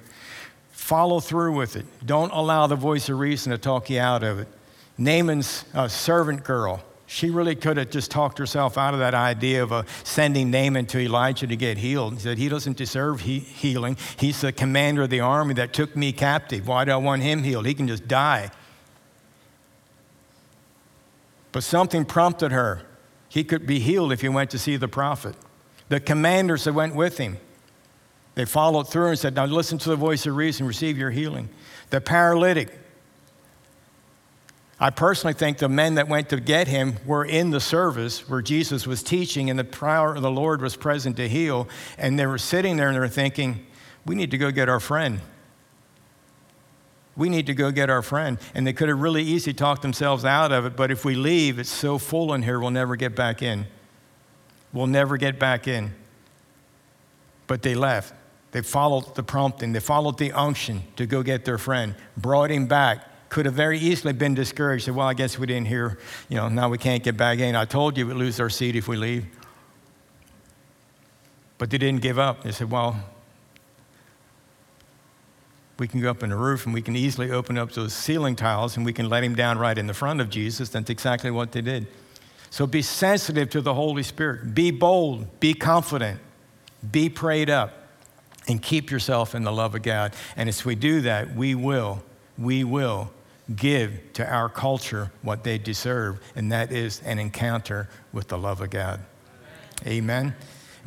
Follow 0.69 1.19
through 1.19 1.57
with 1.57 1.75
it. 1.75 1.85
Don't 2.05 2.31
allow 2.31 2.67
the 2.67 2.75
voice 2.75 3.09
of 3.09 3.17
reason 3.17 3.51
to 3.51 3.57
talk 3.57 3.89
you 3.89 3.99
out 3.99 4.23
of 4.23 4.39
it. 4.39 4.47
Naaman's 4.99 5.65
uh, 5.73 5.87
servant 5.87 6.43
girl, 6.43 6.83
she 7.07 7.31
really 7.31 7.55
could 7.55 7.77
have 7.77 7.89
just 7.89 8.11
talked 8.11 8.37
herself 8.37 8.77
out 8.77 8.93
of 8.93 8.99
that 8.99 9.15
idea 9.15 9.63
of 9.63 9.73
uh, 9.73 9.83
sending 10.03 10.51
Naaman 10.51 10.85
to 10.87 10.99
Elijah 10.99 11.47
to 11.47 11.55
get 11.55 11.79
healed. 11.79 12.13
He 12.13 12.19
said, 12.19 12.37
He 12.37 12.47
doesn't 12.47 12.77
deserve 12.77 13.21
he- 13.21 13.39
healing. 13.39 13.97
He's 14.17 14.41
the 14.41 14.51
commander 14.51 15.03
of 15.03 15.09
the 15.09 15.21
army 15.21 15.55
that 15.55 15.73
took 15.73 15.95
me 15.95 16.11
captive. 16.11 16.67
Why 16.67 16.85
do 16.85 16.91
I 16.91 16.97
want 16.97 17.23
him 17.23 17.43
healed? 17.43 17.65
He 17.65 17.73
can 17.73 17.87
just 17.87 18.07
die. 18.07 18.51
But 21.57 21.63
something 21.63 22.05
prompted 22.05 22.51
her. 22.51 22.83
He 23.29 23.43
could 23.43 23.65
be 23.65 23.79
healed 23.79 24.11
if 24.11 24.21
he 24.21 24.29
went 24.29 24.51
to 24.51 24.59
see 24.59 24.75
the 24.75 24.87
prophet. 24.87 25.35
The 25.89 25.99
commanders 25.99 26.65
that 26.65 26.73
went 26.73 26.93
with 26.93 27.17
him 27.17 27.39
They 28.35 28.45
followed 28.45 28.87
through 28.87 29.07
and 29.07 29.17
said, 29.17 29.33
Now 29.33 29.45
listen 29.45 29.79
to 29.79 29.89
the 29.89 29.95
voice 29.95 30.27
of 30.27 30.35
reason, 30.35 30.67
receive 30.67 30.99
your 30.99 31.09
healing. 31.09 31.49
The 31.89 31.99
paralytic, 31.99 32.77
I 34.79 34.91
personally 34.91 35.33
think 35.33 35.57
the 35.57 35.67
men 35.67 35.95
that 35.95 36.07
went 36.07 36.29
to 36.29 36.39
get 36.39 36.67
him 36.67 36.97
were 37.07 37.25
in 37.25 37.49
the 37.49 37.59
service 37.59 38.29
where 38.29 38.43
Jesus 38.43 38.85
was 38.85 39.01
teaching 39.01 39.49
and 39.49 39.57
the 39.57 39.63
power 39.63 40.13
of 40.13 40.21
the 40.21 40.29
Lord 40.29 40.61
was 40.61 40.75
present 40.75 41.17
to 41.17 41.27
heal. 41.27 41.67
And 41.97 42.19
they 42.19 42.27
were 42.27 42.37
sitting 42.37 42.77
there 42.77 42.89
and 42.89 42.95
they 42.95 42.99
were 42.99 43.07
thinking, 43.07 43.65
we 44.05 44.13
need 44.13 44.29
to 44.29 44.37
go 44.37 44.51
get 44.51 44.69
our 44.69 44.79
friend. 44.79 45.21
We 47.17 47.29
need 47.29 47.47
to 47.47 47.53
go 47.53 47.71
get 47.71 47.89
our 47.89 48.01
friend. 48.01 48.37
And 48.53 48.65
they 48.65 48.71
could 48.71 48.87
have 48.87 48.99
really 48.99 49.23
easily 49.23 49.53
talked 49.53 49.81
themselves 49.81 50.23
out 50.23 50.51
of 50.51 50.65
it, 50.65 50.77
but 50.77 50.91
if 50.91 51.03
we 51.03 51.15
leave, 51.15 51.59
it's 51.59 51.69
so 51.69 51.97
full 51.97 52.33
in 52.33 52.43
here, 52.43 52.59
we'll 52.59 52.71
never 52.71 52.95
get 52.95 53.15
back 53.15 53.41
in. 53.41 53.65
We'll 54.71 54.87
never 54.87 55.17
get 55.17 55.39
back 55.39 55.67
in. 55.67 55.93
But 57.47 57.63
they 57.63 57.75
left. 57.75 58.13
They 58.51 58.61
followed 58.61 59.15
the 59.15 59.23
prompting, 59.23 59.73
they 59.73 59.81
followed 59.81 60.17
the 60.17 60.31
unction 60.31 60.83
to 60.95 61.05
go 61.05 61.21
get 61.21 61.43
their 61.43 61.57
friend, 61.57 61.95
brought 62.15 62.49
him 62.49 62.67
back 62.67 63.03
could 63.29 63.45
have 63.45 63.55
very 63.55 63.77
easily 63.77 64.13
been 64.13 64.33
discouraged. 64.33 64.85
Said, 64.85 64.95
well, 64.95 65.07
I 65.07 65.13
guess 65.13 65.37
we 65.37 65.47
didn't 65.47 65.67
hear, 65.67 65.97
you 66.29 66.37
know, 66.37 66.47
now 66.49 66.69
we 66.69 66.77
can't 66.77 67.03
get 67.03 67.17
back 67.17 67.39
in. 67.39 67.55
I 67.55 67.65
told 67.65 67.97
you 67.97 68.07
we'd 68.07 68.15
lose 68.15 68.39
our 68.39 68.49
seat 68.49 68.75
if 68.75 68.87
we 68.87 68.95
leave. 68.95 69.25
But 71.57 71.69
they 71.69 71.77
didn't 71.77 72.01
give 72.01 72.19
up. 72.19 72.43
They 72.43 72.51
said, 72.51 72.71
well, 72.71 72.99
we 75.79 75.87
can 75.87 76.01
go 76.01 76.09
up 76.09 76.23
in 76.23 76.29
the 76.29 76.35
roof 76.35 76.65
and 76.65 76.73
we 76.73 76.81
can 76.81 76.95
easily 76.95 77.31
open 77.31 77.57
up 77.57 77.71
those 77.71 77.93
ceiling 77.93 78.35
tiles 78.35 78.77
and 78.77 78.85
we 78.85 78.93
can 78.93 79.09
let 79.09 79.23
him 79.23 79.35
down 79.35 79.57
right 79.57 79.77
in 79.77 79.87
the 79.87 79.93
front 79.93 80.21
of 80.21 80.29
Jesus. 80.29 80.69
That's 80.69 80.89
exactly 80.89 81.31
what 81.31 81.51
they 81.51 81.61
did. 81.61 81.87
So 82.49 82.65
be 82.65 82.81
sensitive 82.81 83.49
to 83.51 83.61
the 83.61 83.73
Holy 83.73 84.03
Spirit. 84.03 84.55
Be 84.55 84.71
bold. 84.71 85.39
Be 85.39 85.53
confident. 85.53 86.19
Be 86.91 87.09
prayed 87.09 87.49
up. 87.49 87.73
And 88.47 88.61
keep 88.61 88.91
yourself 88.91 89.35
in 89.35 89.43
the 89.43 89.51
love 89.51 89.75
of 89.75 89.81
God. 89.81 90.13
And 90.37 90.47
as 90.47 90.63
we 90.63 90.75
do 90.75 91.01
that, 91.01 91.35
we 91.35 91.53
will, 91.53 92.01
we 92.37 92.63
will 92.63 93.11
give 93.55 94.13
to 94.13 94.27
our 94.29 94.49
culture 94.49 95.11
what 95.21 95.43
they 95.43 95.57
deserve, 95.57 96.19
and 96.35 96.51
that 96.51 96.71
is 96.71 97.01
an 97.05 97.19
encounter 97.19 97.89
with 98.11 98.27
the 98.27 98.37
love 98.37 98.61
of 98.61 98.69
God. 98.69 98.99
Amen. 99.85 100.27
And 100.27 100.35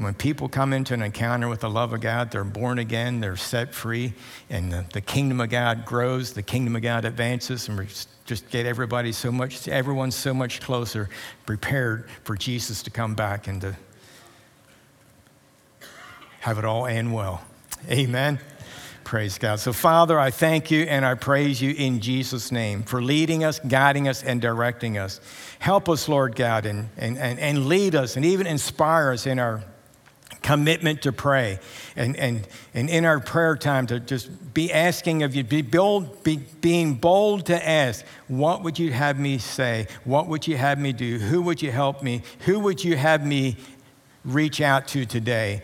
when 0.01 0.15
people 0.15 0.49
come 0.49 0.73
into 0.73 0.95
an 0.95 1.03
encounter 1.03 1.47
with 1.47 1.61
the 1.61 1.69
love 1.69 1.93
of 1.93 2.01
God, 2.01 2.31
they're 2.31 2.43
born 2.43 2.79
again, 2.79 3.21
they're 3.21 3.37
set 3.37 3.75
free, 3.75 4.15
and 4.49 4.73
the, 4.73 4.87
the 4.95 5.01
kingdom 5.03 5.43
of 5.43 5.51
God 5.51 5.85
grows, 5.85 6.33
the 6.33 6.43
kingdom 6.43 6.75
of 6.75 6.81
God 6.81 7.05
advances, 7.05 7.69
and 7.69 7.79
we 7.79 7.87
just 8.25 8.49
get 8.49 8.65
everybody 8.65 9.13
so 9.13 9.31
much, 9.31 9.69
everyone's 9.69 10.15
so 10.15 10.33
much 10.33 10.63
closer, 10.63 11.11
prepared 11.45 12.09
for 12.25 12.35
Jesus 12.35 12.83
to 12.85 12.91
come 12.91 13.15
back 13.15 13.47
and 13.47 13.61
to 13.61 13.77
have 16.41 16.57
it 16.57 16.65
all 16.65 16.87
end 16.87 17.13
well. 17.13 17.43
Amen. 17.91 18.41
Praise 19.05 19.37
God. 19.37 19.61
So, 19.61 19.75
Father, 19.75 20.19
I 20.19 20.31
thank 20.31 20.71
you 20.71 20.85
and 20.85 21.05
I 21.05 21.15
praise 21.15 21.61
you 21.61 21.75
in 21.77 22.01
Jesus' 22.01 22.51
name 22.51 22.85
for 22.85 23.03
leading 23.03 23.45
us, 23.45 23.59
guiding 23.59 24.09
us, 24.09 24.23
and 24.23 24.41
directing 24.41 24.97
us. 24.97 25.21
Help 25.59 25.91
us, 25.91 26.09
Lord 26.09 26.37
God, 26.37 26.65
and, 26.65 26.89
and, 26.97 27.19
and, 27.19 27.39
and 27.39 27.67
lead 27.67 27.95
us 27.95 28.17
and 28.17 28.25
even 28.25 28.47
inspire 28.47 29.11
us 29.11 29.27
in 29.27 29.39
our 29.39 29.63
commitment 30.51 31.03
to 31.03 31.13
pray 31.13 31.61
and, 31.95 32.17
and, 32.17 32.49
and 32.75 32.91
in 32.91 33.05
our 33.05 33.21
prayer 33.21 33.55
time 33.55 33.87
to 33.87 34.01
just 34.01 34.53
be 34.53 34.73
asking 34.73 35.23
of 35.23 35.33
you, 35.33 35.45
be 35.45 35.63
bold, 35.63 36.25
be, 36.25 36.39
being 36.61 36.95
bold 36.95 37.47
to 37.47 37.69
ask, 37.69 38.05
what 38.27 38.65
would 38.65 38.77
you 38.77 38.91
have 38.91 39.17
me 39.17 39.39
say? 39.39 39.87
What 40.03 40.27
would 40.27 40.49
you 40.49 40.57
have 40.57 40.77
me 40.77 40.93
do? 40.93 41.19
Who 41.19 41.41
would 41.43 41.63
you 41.63 41.71
help 41.71 42.03
me? 42.03 42.23
Who 42.47 42.59
would 42.59 42.83
you 42.83 42.97
have 42.97 43.25
me 43.25 43.59
reach 44.25 44.61
out 44.61 44.89
to 44.89 45.07
today? 45.07 45.63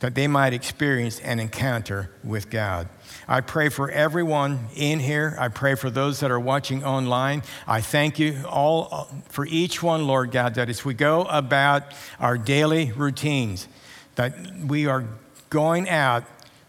that 0.00 0.14
they 0.14 0.28
might 0.28 0.52
experience 0.52 1.20
an 1.20 1.40
encounter 1.40 2.10
with 2.22 2.50
God. 2.50 2.86
I 3.26 3.40
pray 3.40 3.70
for 3.70 3.90
everyone 3.90 4.66
in 4.76 5.00
here. 5.00 5.34
I 5.38 5.48
pray 5.48 5.74
for 5.74 5.88
those 5.88 6.20
that 6.20 6.30
are 6.30 6.38
watching 6.38 6.84
online. 6.84 7.42
I 7.66 7.80
thank 7.80 8.18
you 8.18 8.44
all 8.46 9.08
for 9.30 9.46
each 9.46 9.82
one, 9.82 10.06
Lord 10.06 10.32
God, 10.32 10.54
that 10.56 10.68
as 10.68 10.84
we 10.84 10.92
go 10.92 11.22
about 11.22 11.94
our 12.20 12.36
daily 12.36 12.92
routines, 12.92 13.68
that 14.16 14.34
we 14.66 14.86
are 14.86 15.04
going 15.48 15.88
out 15.88 16.24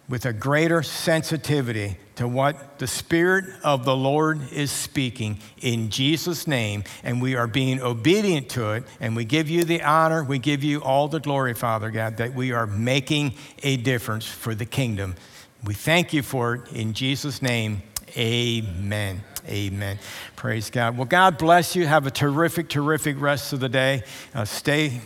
with 0.08 0.26
a 0.26 0.32
greater 0.32 0.84
sensitivity 0.84 1.98
to 2.16 2.28
what 2.28 2.80
the 2.80 2.88
Spirit 2.88 3.46
of 3.64 3.86
the 3.86 3.96
Lord 3.96 4.52
is 4.52 4.72
speaking 4.72 5.40
in 5.62 5.90
Jesus' 5.90 6.48
name, 6.48 6.84
and 7.04 7.22
we 7.22 7.36
are 7.36 7.48
being 7.48 7.82
obedient 7.82 8.50
to 8.50 8.72
it, 8.72 8.86
and 9.00 9.16
we 9.16 9.26
give 9.26 9.50
you 9.50 9.64
the 9.64 9.84
honor, 9.84 10.24
we 10.24 10.40
give 10.40 10.64
you 10.64 10.82
all 10.82 11.08
the 11.08 11.20
glory, 11.20 11.54
Father 11.54 11.92
God, 11.92 12.18
that 12.18 12.34
we 12.34 12.54
are 12.54 12.66
making 12.66 13.34
a 13.64 13.78
difference 13.78 14.26
for 14.26 14.56
the 14.56 14.66
kingdom. 14.66 15.16
We 15.64 15.74
thank 15.74 16.14
you 16.14 16.24
for 16.24 16.56
it 16.56 16.72
in 16.72 16.94
Jesus' 16.94 17.42
name. 17.42 17.84
Amen. 18.16 19.22
Amen. 19.48 20.00
Praise 20.36 20.70
God. 20.70 20.98
Well, 20.98 21.06
God 21.06 21.38
bless 21.38 21.76
you. 21.76 21.86
Have 21.86 22.08
a 22.08 22.12
terrific, 22.12 22.70
terrific 22.70 23.20
rest 23.20 23.54
of 23.54 23.60
the 23.60 23.70
day. 23.70 24.04
Uh, 24.34 24.46
stay 24.46 25.02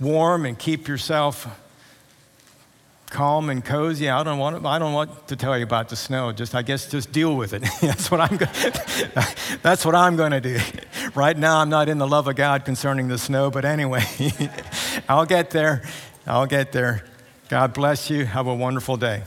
warm 0.00 0.46
and 0.46 0.58
keep 0.58 0.88
yourself 0.88 1.46
calm 3.10 3.50
and 3.50 3.64
cozy. 3.64 4.08
I 4.08 4.22
don't 4.22 4.38
want 4.38 4.62
to, 4.62 4.68
I 4.68 4.78
don't 4.78 4.92
want 4.92 5.28
to 5.28 5.36
tell 5.36 5.56
you 5.56 5.64
about 5.64 5.88
the 5.88 5.96
snow. 5.96 6.32
Just 6.32 6.54
I 6.54 6.62
guess 6.62 6.90
just 6.90 7.12
deal 7.12 7.36
with 7.36 7.52
it. 7.52 7.62
that's 7.80 8.10
what 8.10 8.20
I'm 8.20 8.36
that's 9.62 9.84
what 9.84 9.94
I'm 9.94 10.16
going 10.16 10.32
to 10.32 10.40
do. 10.40 10.58
Right 11.14 11.38
now 11.38 11.60
I'm 11.60 11.70
not 11.70 11.88
in 11.88 11.98
the 11.98 12.06
love 12.06 12.26
of 12.26 12.36
God 12.36 12.64
concerning 12.64 13.08
the 13.08 13.16
snow, 13.16 13.50
but 13.50 13.64
anyway, 13.64 14.04
I'll 15.08 15.24
get 15.24 15.50
there. 15.50 15.82
I'll 16.26 16.46
get 16.46 16.72
there. 16.72 17.04
God 17.48 17.72
bless 17.72 18.10
you. 18.10 18.26
Have 18.26 18.48
a 18.48 18.54
wonderful 18.54 18.96
day. 18.96 19.22